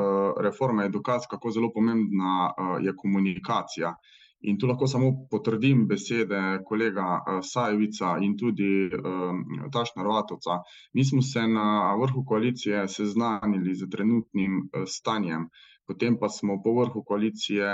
[0.42, 3.88] reforme je dokaz, kako zelo pomembna uh, je komunikacija.
[3.88, 10.62] Uh, In tu lahko samo potrdim besede kolega uh, Sajovica in tudi um, Tašna Rovatovca.
[10.94, 15.44] Mi smo se na vrhu koalicije seznanili z trenutnim uh, stanjem,
[15.86, 17.68] potem pa smo po vrhu koalicije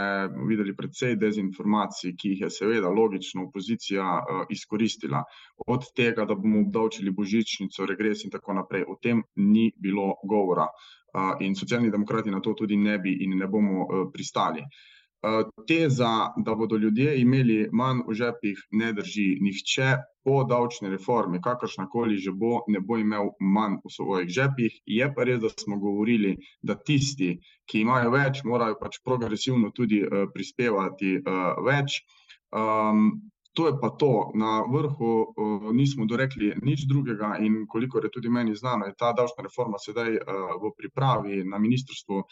[0.49, 5.23] videli predvsej dezinformacij, ki jih je seveda logično opozicija uh, izkoristila.
[5.67, 10.67] Od tega, da bomo obdavčili božičnico, regres in tako naprej, o tem ni bilo govora.
[10.67, 14.67] Uh, in socialni demokrati na to tudi ne bi in ne bomo uh, pristali.
[14.67, 14.96] Eh,
[15.69, 19.27] teza, da bodo ljudje imeli manj v žepih, ne drži.
[19.41, 24.81] Nihče po davčni reformi, kakršna koli že bo, ne bo imel manj v svojih žepih.
[24.87, 30.03] Je pa res, da smo govorili, da tisti, ki imajo več, morajo pač progresivno tudi
[30.03, 32.03] uh, prispevati uh, več.
[32.55, 38.11] Um, To je pa to, na vrhu uh, nismo dorekli nič drugega, in koliko je
[38.13, 42.27] tudi meni znano, je ta davčna reforma sedaj uh, v pripravi na Ministrstvu uh,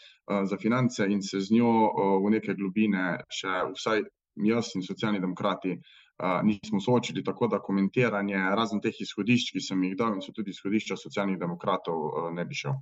[0.45, 4.05] za finance in se z njo uh, v neke globine še vsaj
[4.51, 9.81] jaz in socialni demokrati uh, nismo soočili, tako da komentiranje razen teh izhodišč, ki sem
[9.83, 12.77] jih dal in so tudi izhodišča socialnih demokratov, uh, ne bi šel.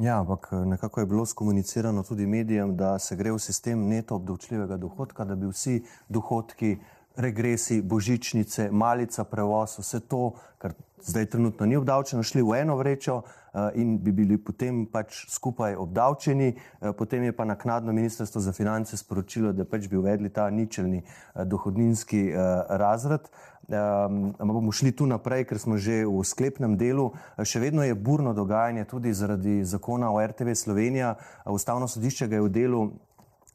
[0.00, 4.76] Ja, ampak nekako je bilo skomunicirano tudi medijem, da se gre v sistem neto obdavčljivega
[4.76, 6.76] dohodka, da bi vsi dohodki
[7.16, 13.16] regresi, božičnice, malica, prevoz, vse to, kar zdaj trenutno ni obdavčeno, šli v eno vrečo
[13.16, 16.54] uh, in bi bili potem pač skupaj obdavčeni.
[16.54, 21.02] Uh, potem je pa naknadno ministrstvo za finance sporočilo, da pač bi uvedli ta ničelni
[21.04, 22.32] uh, dohodninski
[22.68, 23.28] razred.
[23.64, 27.12] Um, bomo šli tu naprej, ker smo že v sklepnem delu.
[27.40, 31.14] Še vedno je burno dogajanje tudi zaradi zakona o RTV Slovenija.
[31.48, 32.80] Ustavno sodišče ga je v delu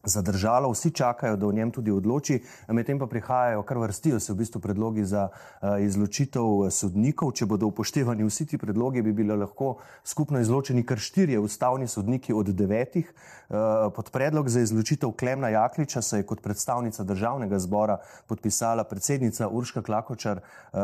[0.04, 4.36] zadržalo, vsi čakajo, da o njem tudi odloči, medtem pa prihajajo, kar vrstijo se v
[4.36, 7.32] bistvu predlogi za uh, izločitev eh, sodnikov.
[7.32, 12.34] Če bodo upoštevani vsi ti predlogi, bi bili lahko skupno izločeni kar štirje ustavni sodniki
[12.34, 13.14] od devetih.
[13.50, 17.98] Uh, pod predlog za izločitev Klemna Jakliča se je kot predstavnica državnega zbora
[18.28, 20.40] podpisala predsednica Urška Klakočar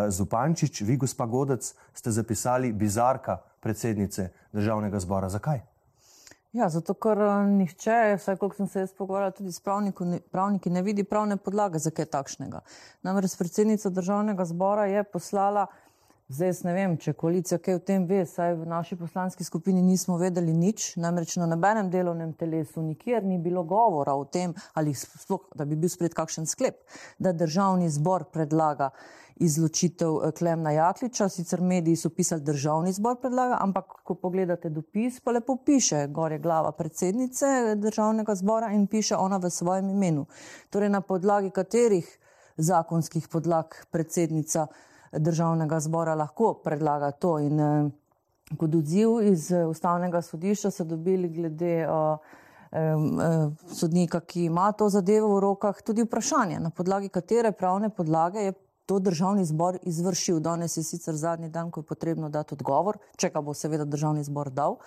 [0.10, 0.82] Zupančič.
[0.82, 5.30] Vi, gospa Godec, ste zapisali bizarka predsednice državnega zbora.
[5.30, 5.75] Zakaj?
[6.56, 9.60] Ja, zato, ker eh, nihče, vsaj koliko sem se jaz pogovarjal, tudi s
[10.32, 12.62] pravniki, ne vidi pravne podlage za kaj takšnega.
[13.04, 15.66] Namreč predsednica državnega zbora je poslala,
[16.32, 20.16] zdaj ne vem, če koalicija kaj o tem ve, saj v naši poslanski skupini nismo
[20.22, 25.50] vedeli nič, namreč na nobenem delovnem telesu nikjer ni bilo govora o tem, ali sploh,
[25.60, 26.80] da bi bil spred kakšen sklep,
[27.20, 28.94] da državni zbor predlaga
[29.36, 31.30] izločitev eh, Klemna Jakliča.
[31.30, 36.32] Sicer mediji so pisali, državni zbor predlaga, ampak ko pogledate dopis, pa lepo piše, gor
[36.32, 40.26] je glava predsednice državnega zbora in piše ona v svojem imenu.
[40.70, 42.18] Torej, na podlagi katerih
[42.58, 44.68] zakonskih podlag predsednica
[45.12, 47.40] državnega zbora lahko predlaga to.
[47.40, 47.92] In eh,
[48.58, 51.88] kot odziv iz eh, ustavnega sodišča so dobili glede.
[51.88, 52.18] Uh,
[53.72, 58.54] sodnika, ki ima to zadevo v rokah, tudi vprašanje, na podlagi katere pravne podlage je
[58.86, 60.40] to državni zbor izvršil.
[60.40, 64.24] Danes je sicer zadnji dan, ko je potrebno dati odgovor, če ga bo seveda državni
[64.24, 64.78] zbor dal.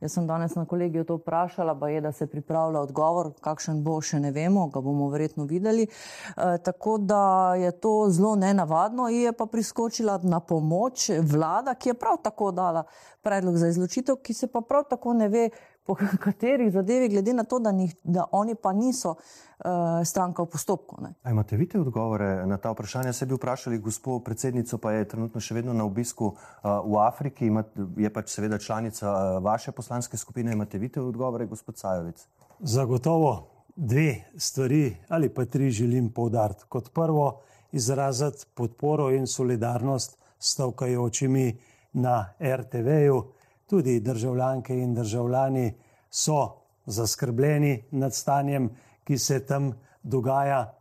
[0.00, 4.00] Jaz sem danes na kolegiju to vprašala, pa je, da se pripravlja odgovor, kakšen bo,
[4.00, 5.86] še ne vemo, ga bomo verjetno videli.
[5.86, 11.94] E, tako da je to zelo nenavadno in je pa priskočila na pomoč vlada, ki
[11.94, 12.84] je prav tako dala
[13.24, 15.48] predlog za izločitev, ki se pa prav tako ne ve,
[15.86, 19.64] po katerih zadevi, glede na to, da, ni, da oni pa niso uh,
[20.04, 20.96] stranka v postopku.
[21.30, 23.12] Imate vi te odgovore na ta vprašanja?
[23.12, 26.36] Se bi vprašali, gospod predsednico, pa je trenutno še vedno na obisku uh,
[26.84, 30.52] v Afriki, Imat, je pač seveda članica uh, vaše poslanske skupine.
[30.52, 32.26] Imate vi te odgovore, gospod Sajovic?
[32.60, 33.34] Zagotovo
[33.76, 36.64] dve stvari ali pa tri želim povdariti.
[36.68, 37.40] Kot prvo,
[37.72, 41.58] izraziti podporo in solidarnost stavkajočimi
[41.92, 43.33] na RTV-ju
[43.66, 45.74] tudi državljanke in državljani
[46.10, 48.70] so zaskrbljeni nad stanjem,
[49.04, 50.74] ki se tam dogaja.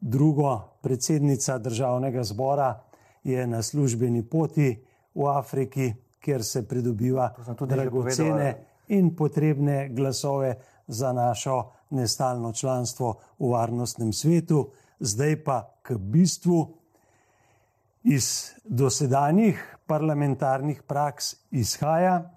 [0.00, 2.80] Drugo, predsednica državnega zbora
[3.24, 8.54] je na službeni poti v Afriki, kjer se pridobiva dragocene
[8.88, 10.54] in potrebne glasove
[10.86, 14.70] za našo nestalno članstvo v varnostnem svetu.
[15.00, 16.76] Zdaj pa k bistvu
[18.02, 22.30] iz dosedanjih parlamentarnih praks izhaja,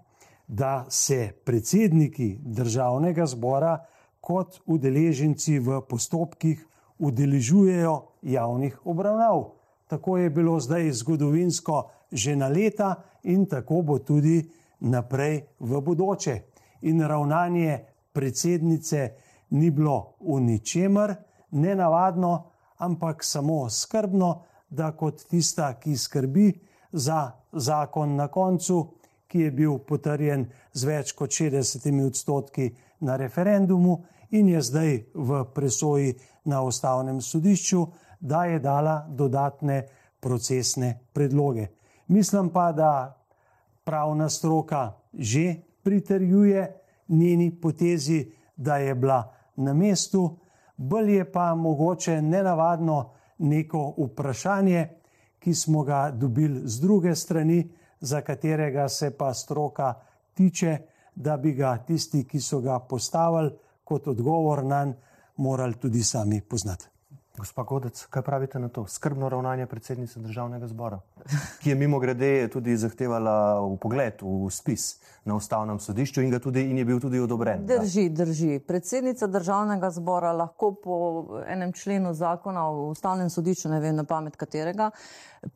[0.47, 3.85] da se predsedniki državnega zbora
[4.21, 6.65] kot udeleženci v postopkih
[6.99, 9.51] udeležujejo javnih obravnav.
[9.87, 14.39] Tako je bilo zdaj zgodovinsko že na leta in tako bo tudi
[14.79, 16.41] naprej v bodoče.
[16.81, 17.79] In ravnanje
[18.13, 19.11] predsednice
[19.49, 21.15] ni bilo v ničemer
[21.51, 22.43] nenavadno,
[22.77, 26.51] ampak samo skrbno, da kot tista, ki skrbi,
[26.97, 28.87] za zakon na koncu,
[29.27, 32.69] ki je bil potrjen z več kot 60 odstotki
[32.99, 36.13] na referendumu in je zdaj v presoji
[36.45, 37.85] na ustavnem sodišču,
[38.19, 39.83] da je dala dodatne
[40.19, 41.67] procesne predloge.
[42.07, 43.17] Mislim pa, da
[43.83, 46.73] pravna stroka že pritrjuje
[47.07, 50.37] njeni potezi, da je bila na mestu,
[50.77, 54.87] bolj je pa mogoče nenavadno neko vprašanje,
[55.39, 57.69] ki smo ga dobili z druge strani,
[57.99, 59.93] za katerega se pa stroka
[60.33, 60.77] tiče,
[61.15, 63.51] da bi ga tisti, ki so ga postavili
[63.83, 65.07] kot odgovor na njega,
[65.38, 66.85] morali tudi sami poznati.
[67.38, 68.88] Gospa Godec, kaj pravite na to?
[68.88, 70.99] Skrbno ravnanje predsednice državnega zbora,
[71.61, 76.63] ki je mimo grede tudi zahtevala v pogled v spis na ustavnem sodišču in, tudi,
[76.71, 77.61] in je bil tudi odobren.
[77.65, 78.25] Drži, da?
[78.25, 78.57] drži.
[78.59, 80.97] Predsednica državnega zbora lahko po
[81.45, 84.89] enem členu zakona o ustavnem sodišču, ne vem na pamet katerega,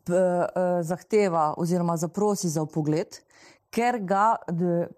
[0.06, 3.18] p, eh, zahteva oziroma zaprosi za pogled
[3.72, 4.36] ker ga,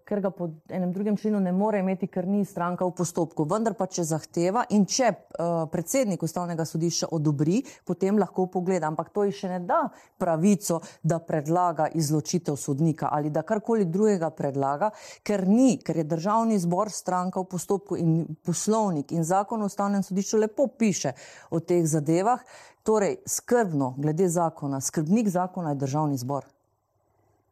[0.05, 3.45] ker ga po enem drugem členu ne more imeti, ker ni stranka v postopku.
[3.49, 8.89] Vendar pa, če zahteva in če uh, predsednik ustavnega sodišča odobri, potem lahko pogleda.
[8.89, 9.83] Ampak to ji še ne da
[10.17, 14.89] pravico, da predlaga izločitev sodnika ali da karkoli drugega predlaga,
[15.21, 20.01] ker ni, ker je državni zbor stranka v postopku in poslovnik in zakon o ustavnem
[20.01, 21.13] sodišču lepo piše
[21.53, 22.41] o teh zadevah.
[22.83, 26.49] Torej, skrbno glede zakona, skrbnik zakona je državni zbor.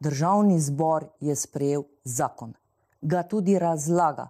[0.02, 2.56] Državni zbor je sprejel zakon,
[3.02, 4.28] ga tudi razlaga.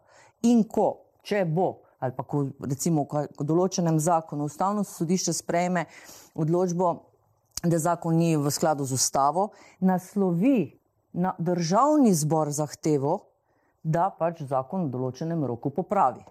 [0.49, 0.89] In ko,
[1.25, 1.69] če bo,
[2.03, 5.87] ali pa ko recimo v določenem zakonu ustavno sodišče sprejme
[6.35, 6.93] odločbo,
[7.63, 10.73] da zakon ni v skladu z ustavo, naslovi
[11.13, 13.21] na državni zbor zahtevo,
[13.83, 16.25] da pač zakon v določenem roku popravi.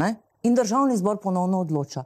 [0.00, 0.14] Ne?
[0.44, 2.04] In državni zbor ponovno odloča.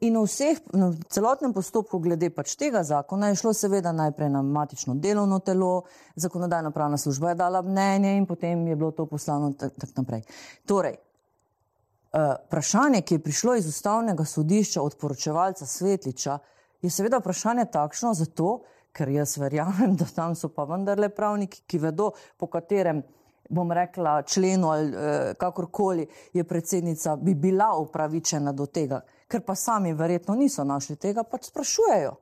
[0.00, 4.40] In v vseh, v celotnem postopku glede pač tega zakona je šlo seveda najprej na
[4.42, 5.82] matično delovno telo,
[6.16, 10.22] zakonodajna pravna služba je dala mnenje in potem je bilo to poslano tak, tak naprej.
[10.64, 16.38] Torej, uh, vprašanje, ki je prišlo iz ustavnega sodišča od poročevalca Svetliča,
[16.80, 18.62] je seveda vprašanje takšno zato,
[18.96, 23.02] ker jaz verjamem, da tam so pa vendarle pravniki, ki vedo, po katerem
[23.50, 29.54] bom rekla, členu ali eh, kakorkoli je predsednica, bi bila upravičena do tega, ker pa
[29.54, 32.14] sami verjetno niso našli tega, pač sprašujejo,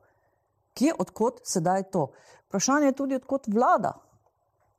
[0.75, 2.09] kje, odkot sedaj to.
[2.49, 3.93] Vprašanje je tudi, odkot vlada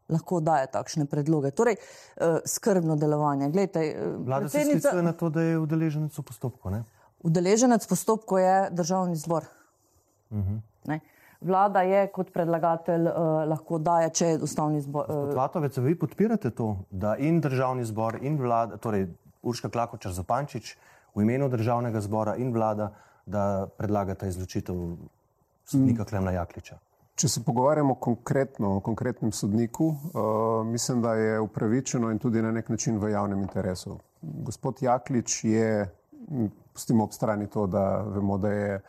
[0.10, 1.52] lahko daje takšne predloge.
[1.52, 3.50] Torej, eh, skrbno delovanje.
[3.50, 6.70] Glejte, eh, Vlada se sklicuje na to, da je udeleženec v postopku.
[6.70, 6.84] Ne?
[7.24, 9.46] Udeleženec postopku je državni zbor.
[10.30, 10.58] Uh Mhm.
[10.86, 11.00] -huh.
[11.42, 15.06] Vlada je kot predlagatelj uh, lahko daje, če je ustavni zbor.
[15.08, 19.08] Uh, Vatovec, vi podpirate to, da in državni zbor, in vlada, torej
[19.48, 20.74] Urška Klakočar Zapančič
[21.16, 22.90] v imenu državnega zbora in vlada,
[23.26, 24.76] da predlagata izločitev
[25.64, 26.76] sodnika Klemna Jakliča?
[27.20, 32.52] Če se pogovarjamo konkretno o konkretnem sodniku, uh, mislim, da je upravičeno in tudi na
[32.52, 33.96] nek način v javnem interesu.
[34.22, 35.88] Gospod Jaklič je,
[36.74, 38.82] pustimo ob strani to, da vemo, da je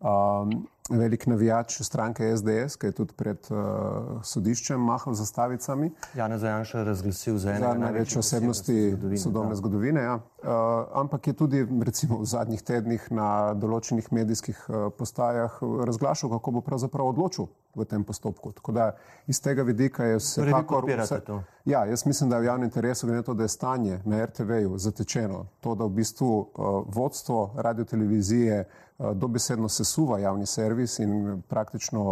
[0.00, 0.56] um,
[0.90, 5.90] velik navijač stranke SDS, ki je tudi pred uh, sodiščem mahal z zastavicami.
[6.16, 10.02] Janez Janša razglasil za Za enega največje osebnosti sodobne zgodovine.
[10.02, 10.14] Ja.
[10.14, 10.50] Uh,
[10.94, 16.64] ampak je tudi recimo, v zadnjih tednih na določenih medijskih uh, postajah razglašal, kako bo
[16.64, 18.52] pravzaprav odločil v tem postopku.
[18.52, 18.90] Tako da
[19.26, 20.86] iz tega vidika je Torej, vi vsekakor.
[20.86, 21.42] podpirate to?
[21.68, 24.24] Ja, jaz mislim, da je v javnem interesu, glede na to, da je stanje na
[24.24, 31.42] RTV-ju zatečeno, to, da v bistvu uh, vodstvo radiotelevizije uh, dobesedno sesuva javni servis in
[31.48, 32.02] praktično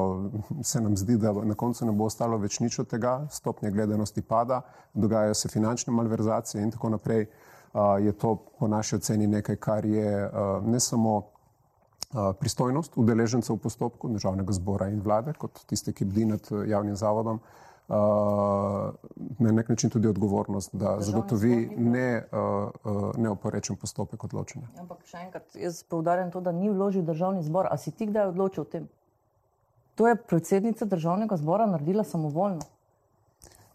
[0.62, 4.22] se nam zdi, da na koncu ne bo ostalo več nič od tega, stopnja gledanosti
[4.22, 4.60] pada,
[4.94, 7.26] dogajajo se finančne malverzacije in tako naprej.
[7.26, 10.30] Uh, je to po naši oceni nekaj, kar je
[10.64, 11.22] ne samo
[12.40, 17.40] pristojnost udeležencev v postopku državnega zbora in vlade, kot tiste, ki bdi nad javnim zavodom,
[17.88, 24.66] na nek način tudi odgovornost, da zagotovi ne, uh, uh, neoporečen postopek odločanja.
[24.80, 27.68] ampak še enkrat, jaz poudarjam to, da ni vložil državni zbor.
[27.70, 28.88] A si ti kdaj odločil o tem?
[29.94, 32.60] To je predsednica državnega zbora naredila samovoljno.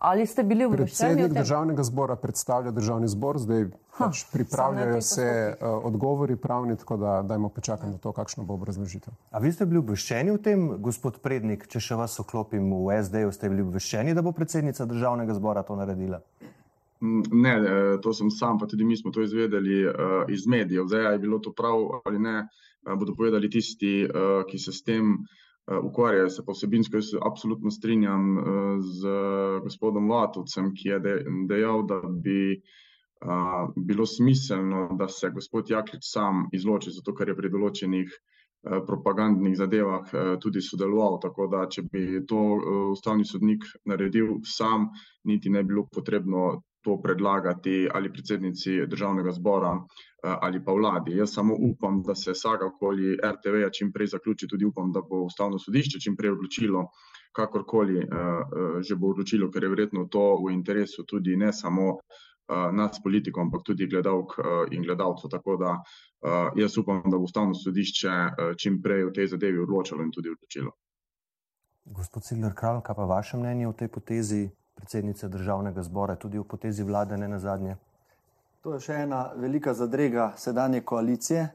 [0.02, 1.14] Ali ste bili obveščeni?
[1.14, 6.36] o Predsednik državnega zbora predstavlja državni zbor, zdaj pač samo pripravljajo se teh uh, odgovori
[6.41, 9.14] pravni, tako da dajmo počakati na to, kakšna bo obrazložitev.
[9.30, 13.36] A vi ste bili obveščeni o tem, gospod Prednik, če še vas oklopim v SD-ju,
[13.36, 16.18] ste bili obveščeni, da bo predsednica državnega zbora to naredila?
[17.02, 19.93] Ne, eh, to sem sam, pa tudi mi smo to izvedeli uh,
[20.34, 20.89] iz medijev.
[20.89, 22.47] Zdaj, ali je bilo to prav ali ne,
[22.89, 25.14] bodo povedali tisti, uh, ki se s tem
[25.84, 26.30] ukvarjajo.
[26.30, 28.45] Se pa vsebinsko jaz se absolutno strinjam uh,
[28.80, 29.15] z
[29.63, 31.15] gospodom Vatovcem, ki je de,
[31.49, 37.38] dejal, da bi uh, bilo smiselno, da se gospod Jaklič sam izloči, zato ker je
[37.38, 38.19] pri določenih
[38.61, 41.15] propagandnih zadevah tudi sodeloval.
[41.24, 42.41] Tako da, če bi to
[42.91, 44.91] ustavni sodnik naredil sam,
[45.26, 51.17] niti ne bi bilo potrebno to predlagati ali predsednici državnega zbora eh, ali pa vladi.
[51.17, 55.23] Jaz samo upam, da se saga okoli RTV-ja čim prej zaključi, tudi upam, da bo
[55.25, 56.88] ustavno sodišče čim prej odločilo,
[57.32, 61.97] kakorkoli eh, eh, že bo odločilo, ker je verjetno to v interesu tudi ne samo
[62.51, 64.34] nas politikov, ampak tudi gledalk
[64.75, 65.29] in gledalcev.
[65.32, 65.77] Tako da
[66.59, 68.15] jaz upam, da bo ustavno sodišče
[68.59, 70.73] čim prej v tej zadevi odločilo in tudi odločilo.
[71.86, 76.43] Gospod Cigler Kralj, kaj pa vaše mnenje o tej potezi predsednice državnega zbora, tudi o
[76.43, 77.76] potezi vlade, ne na zadnje?
[78.61, 81.47] To je še ena velika zadrega sedanje koalicije.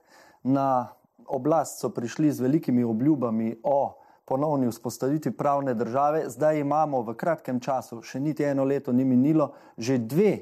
[0.43, 0.89] Na
[1.27, 3.95] oblast so prišli z velikimi obljubami o
[4.27, 9.53] ponovni vzpostavitvi pravne države, zdaj imamo v kratkem času, še niti eno leto ni minilo,
[9.79, 10.33] že dve,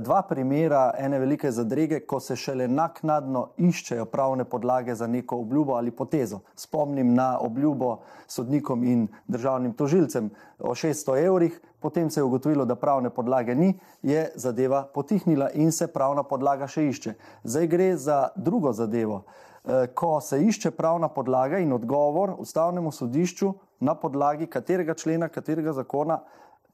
[0.00, 5.74] dva primera ene velike zadrege, ko se šele naknadno iščejo pravne podlage za neko obljubo
[5.74, 6.40] ali potezo.
[6.54, 12.76] Spomnim na obljubo sodnikom in državnim tožilcem o 600 evrih, potem se je ugotovilo, da
[12.76, 17.14] pravne podlage ni, je zadeva potihnila in se pravna podlaga še išče.
[17.44, 19.22] Zdaj gre za drugo zadevo.
[19.64, 25.72] Eh, Ko se išče pravna podlaga in odgovor ustavnemu sodišču na podlagi katerega člena, katerega
[25.72, 26.20] zakona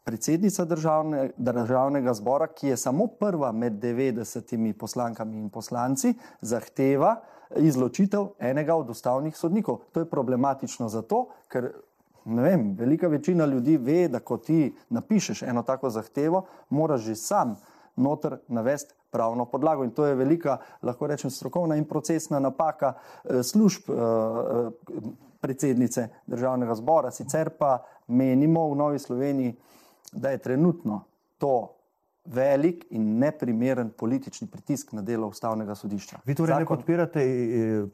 [0.08, 7.18] predsednica državne, državnega zbora, ki je samo prva med 90 poslankami in poslanci, zahteva
[7.56, 9.82] izločitev enega od ustavnih sodnikov.
[9.92, 11.68] To je problematično zato, ker
[12.24, 17.56] vem, velika večina ljudi ve, da ko ti napišeš eno tako zahtevo, moraš že sam
[17.96, 19.84] noter navesti pravno podlago.
[19.84, 24.70] In to je velika, lahko rečem, strokovna in procesna napaka eh, služb eh, eh,
[25.40, 27.10] predsednice državnega zbora.
[27.10, 29.56] Sicer pa menimo v Novi Sloveniji,
[30.12, 31.04] da je trenutno
[31.38, 31.74] to
[32.24, 36.18] velik in neprimeren politični pritisk na delo ustavnega sodišča.
[36.24, 37.84] Vi torej ne Zakon- podpirate eh,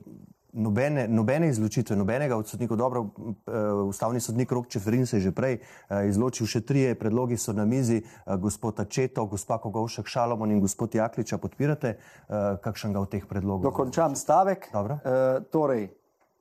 [0.54, 2.76] nobene, nobene izločitve, nobenega od sodnikov.
[2.76, 3.06] Dobro,
[3.46, 7.52] eh, ustavni sodnik Rok Čeferin se je že prej eh, izločil, še trije predlogi so
[7.52, 11.38] na mizi, eh, gospod Četo, gospa Kogovšek Šalomon in gospod Jakliča.
[11.38, 11.96] Podpirate
[12.62, 13.70] kakšnega od teh predlogov?
[13.70, 14.68] Dokončam stavek.
[14.72, 14.98] Dobro.
[15.04, 15.88] E, torej,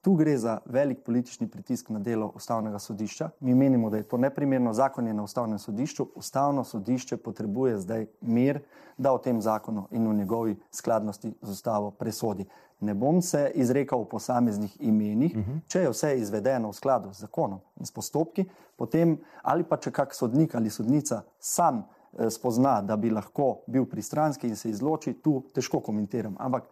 [0.04, 3.30] Tu gre za velik politični pritisk na delo ustavnega sodišča.
[3.40, 4.74] Mi menimo, da je to neprimerno.
[4.74, 6.08] Zakon je na ustavnem sodišču.
[6.16, 8.60] Ustavno sodišče potrebuje zdaj mir,
[8.98, 12.46] da o tem zakonu in o njegovi skladnosti z ustavo presodi.
[12.80, 15.60] Ne bom se izrekal o posameznih imenih, uh -huh.
[15.68, 18.46] če je vse izvedeno v skladu z zakonom in s postopki,
[18.76, 23.86] potem ali pa če kak sodnik ali sodnica sam eh, spozna, da bi lahko bil
[23.86, 26.36] pristranski in se izloči, tu težko komentiram.
[26.40, 26.64] Ampak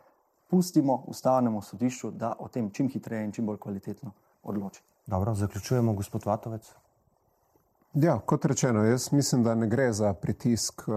[0.52, 4.12] pustimo ustavnemu sodišču, da o tem čim hitreje in čim bolj kvalitetno
[4.43, 4.84] odloči.
[5.08, 6.74] Dobro, zaključujemo, gospod Vatovec.
[7.93, 10.95] Ja, kot rečeno, jaz mislim, da ne gre za pritisk uh,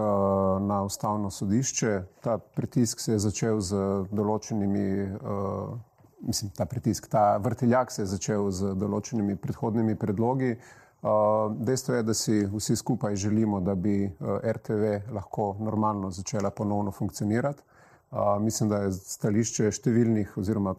[0.61, 2.03] na ustavno sodišče.
[2.21, 3.79] Ta pritisk se je začel z
[4.11, 5.75] določenimi, uh,
[6.23, 10.55] mislim, ta pritisk, ta vrteljak se je začel z določenimi predhodnimi predlogi.
[10.55, 16.51] Uh, dejstvo je, da si vsi skupaj želimo, da bi uh, RTV lahko normalno začela
[16.51, 17.74] ponovno funkcionirati.
[18.15, 20.71] Uh, mislim, da je stališče številnih, oziroma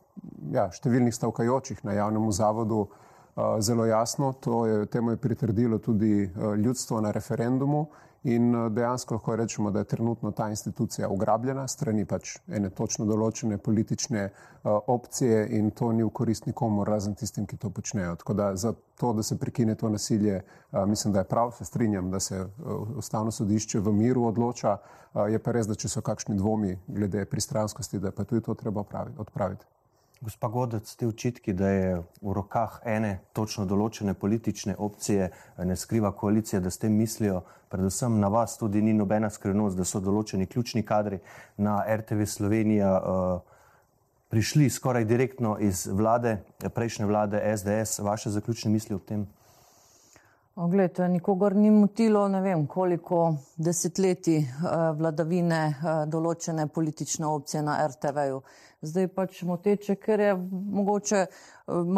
[0.54, 4.30] ja, številnih stavkajočih na javnem zavodu uh, zelo jasno.
[4.64, 7.90] Je, temu je pritrdilo tudi uh, ljudstvo na referendumu
[8.26, 13.06] in uh, dejansko lahko rečemo, da je trenutno ta institucija ugrabljena strani pač ene točno
[13.06, 18.16] določene politične uh, opcije in to ni v korist nikomu, razen tistim, ki to počnejo.
[18.16, 21.64] Tako da za to, da se prekine to nasilje, uh, mislim, da je prav, se
[21.64, 22.42] strinjam, da se
[22.96, 24.78] ustavno sodišče v miru odloča.
[25.30, 28.54] Je pa res, da če so kakšni dvomi glede pristranskosti, da je pa tudi to
[28.54, 28.84] treba
[29.16, 29.64] odpraviti.
[30.20, 36.12] Gospa Godec, te očitki, da je v rokah ene točno določene politične opcije, ne skriva
[36.16, 40.48] koalicija, da s tem mislijo, predvsem na vas tudi ni nobena skrivnost, da so določeni
[40.48, 41.20] ključni kadri
[41.56, 43.56] na RTV Slovenija uh,
[44.32, 47.98] prišli skoraj direktno iz vlade, prejšnje vlade SDS.
[47.98, 49.26] Vaše zaključne misli o tem?
[50.56, 54.46] Oglejte, nikogar ni motilo, ne vem koliko desetletij eh,
[54.96, 58.40] vladavine eh, določene politične opcije na RTV-ju.
[58.86, 60.34] Zdaj pač moteče, ker je
[60.78, 61.30] mogoče eh,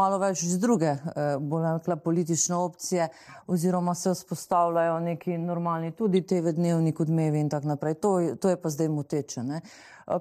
[0.01, 0.95] malo več iz druge,
[1.41, 3.09] bolj rekla, politične opcije
[3.47, 8.01] oziroma se vzpostavljajo neki normalni tudi TV dnevnik, odmevi in tako naprej.
[8.03, 9.45] To, to je pa zdaj moteče.
[9.45, 9.61] Ne?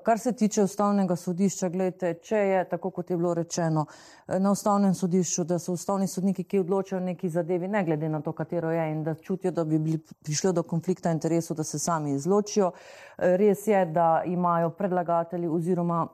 [0.04, 3.86] Kar se tiče ustavnega sodišča, gledajte, če je tako, kot je bilo rečeno
[4.28, 8.34] na ustavnem sodišču, da so ustavni sodniki, ki odločajo neki zadevi, ne glede na to,
[8.36, 12.18] katero je in da čutijo, da bi bili prišli do konflikta interesov, da se sami
[12.18, 12.72] izločijo.
[13.18, 16.08] Res je, da imajo predlagatelji oziroma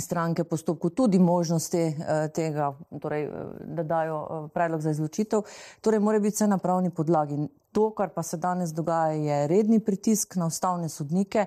[0.00, 3.30] stranke postopku tudi možnosti eh, tega, torej, eh,
[3.60, 5.42] da dajo eh, predlog za izločitev.
[5.80, 7.48] Torej, mora biti vse na pravni podlagi.
[7.72, 11.44] To, kar pa se danes dogaja, je redni pritisk na ustavne sodnike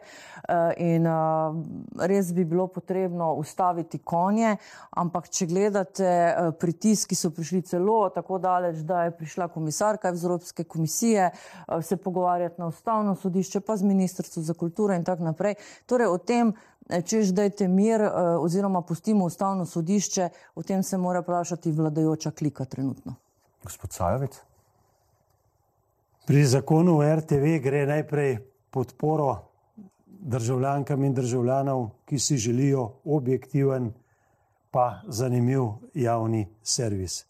[0.77, 1.07] in
[1.97, 4.51] res bi bilo potrebno ustaviti konje,
[4.91, 6.11] ampak če gledate
[6.59, 11.31] pritiski, so prišli celo tako daleč, da je prišla komisarka iz Evropske komisije
[11.81, 15.55] se pogovarjati na ustavno sodišče, pa z Ministrstvo za kulturo in tako naprej.
[15.89, 16.53] Torej, o tem
[17.05, 22.65] češ dajte mir eh, oziroma pustimo ustavno sodišče, o tem se mora vprašati vladajoča klika
[22.65, 23.15] trenutno.
[23.63, 24.41] Gospod Sajovic?
[26.25, 28.37] Pri zakonu o RTV gre najprej
[28.69, 29.49] podporo
[30.05, 33.93] državljankam in državljanov, ki si želijo objektiven
[34.71, 35.63] pa zanimiv
[35.93, 37.25] javni servis.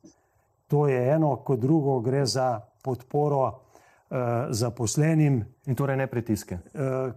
[0.68, 4.18] To je eno, kot drugo gre za podporo uh,
[4.50, 5.46] zaposlenim.
[5.66, 6.58] In torej ne pritiske.
[6.74, 7.14] Uh,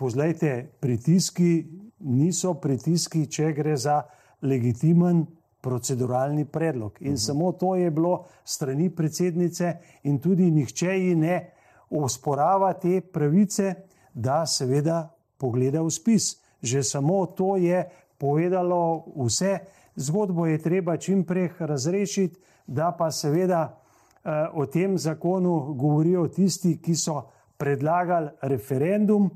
[0.00, 1.66] Pozlejte, pritiski
[2.08, 3.98] niso pritiski, če gre za
[4.40, 5.26] legitimen
[5.60, 6.96] proceduralni predlog.
[7.00, 7.16] In uh mhm.
[7.16, 7.26] -huh.
[7.26, 11.50] samo to je bilo strani predsednice, in tudi nihče ji ne
[11.90, 13.74] osporava te pravice,
[14.14, 16.40] da seveda pogleda v spis.
[16.62, 17.84] Že samo to je
[18.18, 19.58] povedalo vse.
[19.96, 23.78] Zgodbo je treba čim prej razrešiti, da pa seveda
[24.24, 27.22] eh, o tem zakonu govorijo tisti, ki so
[27.56, 29.30] predlagali referendum,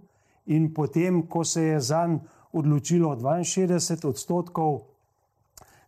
[0.47, 2.21] in potem, ko se je za njim
[2.53, 4.81] odločilo 62 odstotkov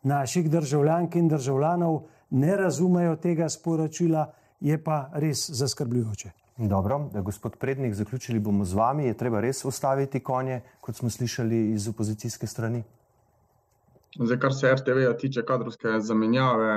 [0.03, 6.31] naših državljank in državljanov, ne razumejo tega sporočila, je pa res zaskrbljujoče.
[6.57, 9.07] Dobro, gospod Prednik, zaključili bomo z vami.
[9.07, 12.83] Je treba res ustaviti konje, kot smo slišali iz opozicijske strani?
[14.25, 16.73] Zdaj, kar se RTV-ja tiče kadrovske zamenjave,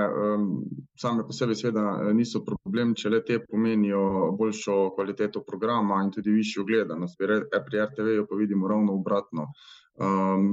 [1.01, 4.01] same po sebi seveda eh, niso problem, če le te pomenijo
[4.39, 7.15] boljšo kvaliteto programa in tudi višjo gledanost.
[7.19, 9.47] Pri RTV-ju pa vidimo ravno obratno,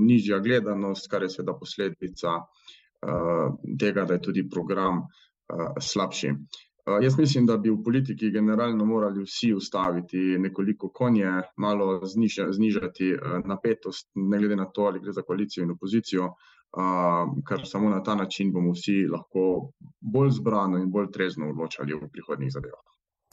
[0.07, 3.51] nižja gledanost, kar je seveda posledica eh,
[3.81, 6.33] tega, da je tudi program eh, slabši.
[7.03, 13.09] Jaz mislim, da bi v politiki generalno morali vsi ustaviti nekoliko konje, malo znižati
[13.45, 16.29] napetost, ne glede na to, ali gre za koalicijo in opozicijo
[17.49, 19.71] ker samo na ta način bomo vsi lahko
[20.01, 22.85] bolj zbrano in bolj trezno odločali v prihodnjih zadevah.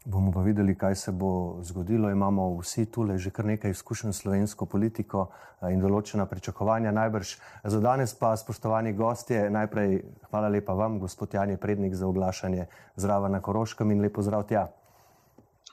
[0.06, 2.10] Bomo pa videli, kaj se bo zgodilo.
[2.12, 5.30] Imamo vsi tukaj že kar nekaj izkušenj s slovensko politiko
[5.62, 6.92] eh, in določena pričakovanja.
[6.92, 12.68] Najbrž za danes pa, spoštovani gostje, najprej hvala lepa vam, gospod Jani Prednik, za oglašanje
[12.96, 14.68] zraven na Koroškem in lepo zdrav tja.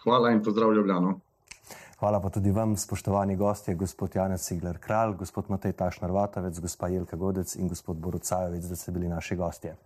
[0.05, 1.19] Hvala in pozdrav Ljubljano.
[2.01, 6.89] Hvala pa tudi vam, spoštovani gostje, gospod Janec Cigler Kralj, gospod Matej Tašnar Vatavec, gospa
[6.89, 9.77] Jelka Godec in gospod Borucajovic, da ste bili naši gostje.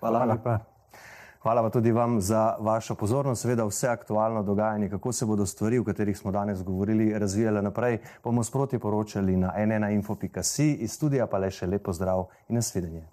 [0.00, 0.18] Hvala.
[0.18, 0.58] Hvala lepa.
[1.42, 3.42] Hvala pa tudi vam za vašo pozornost.
[3.42, 7.98] Seveda vse aktualno dogajanje, kako se bodo stvari, o katerih smo danes govorili, razvijale naprej,
[8.24, 13.06] bomo sproti poročali na nnainfo.si, iz studija pa le še lepo zdrav in nasvidenje.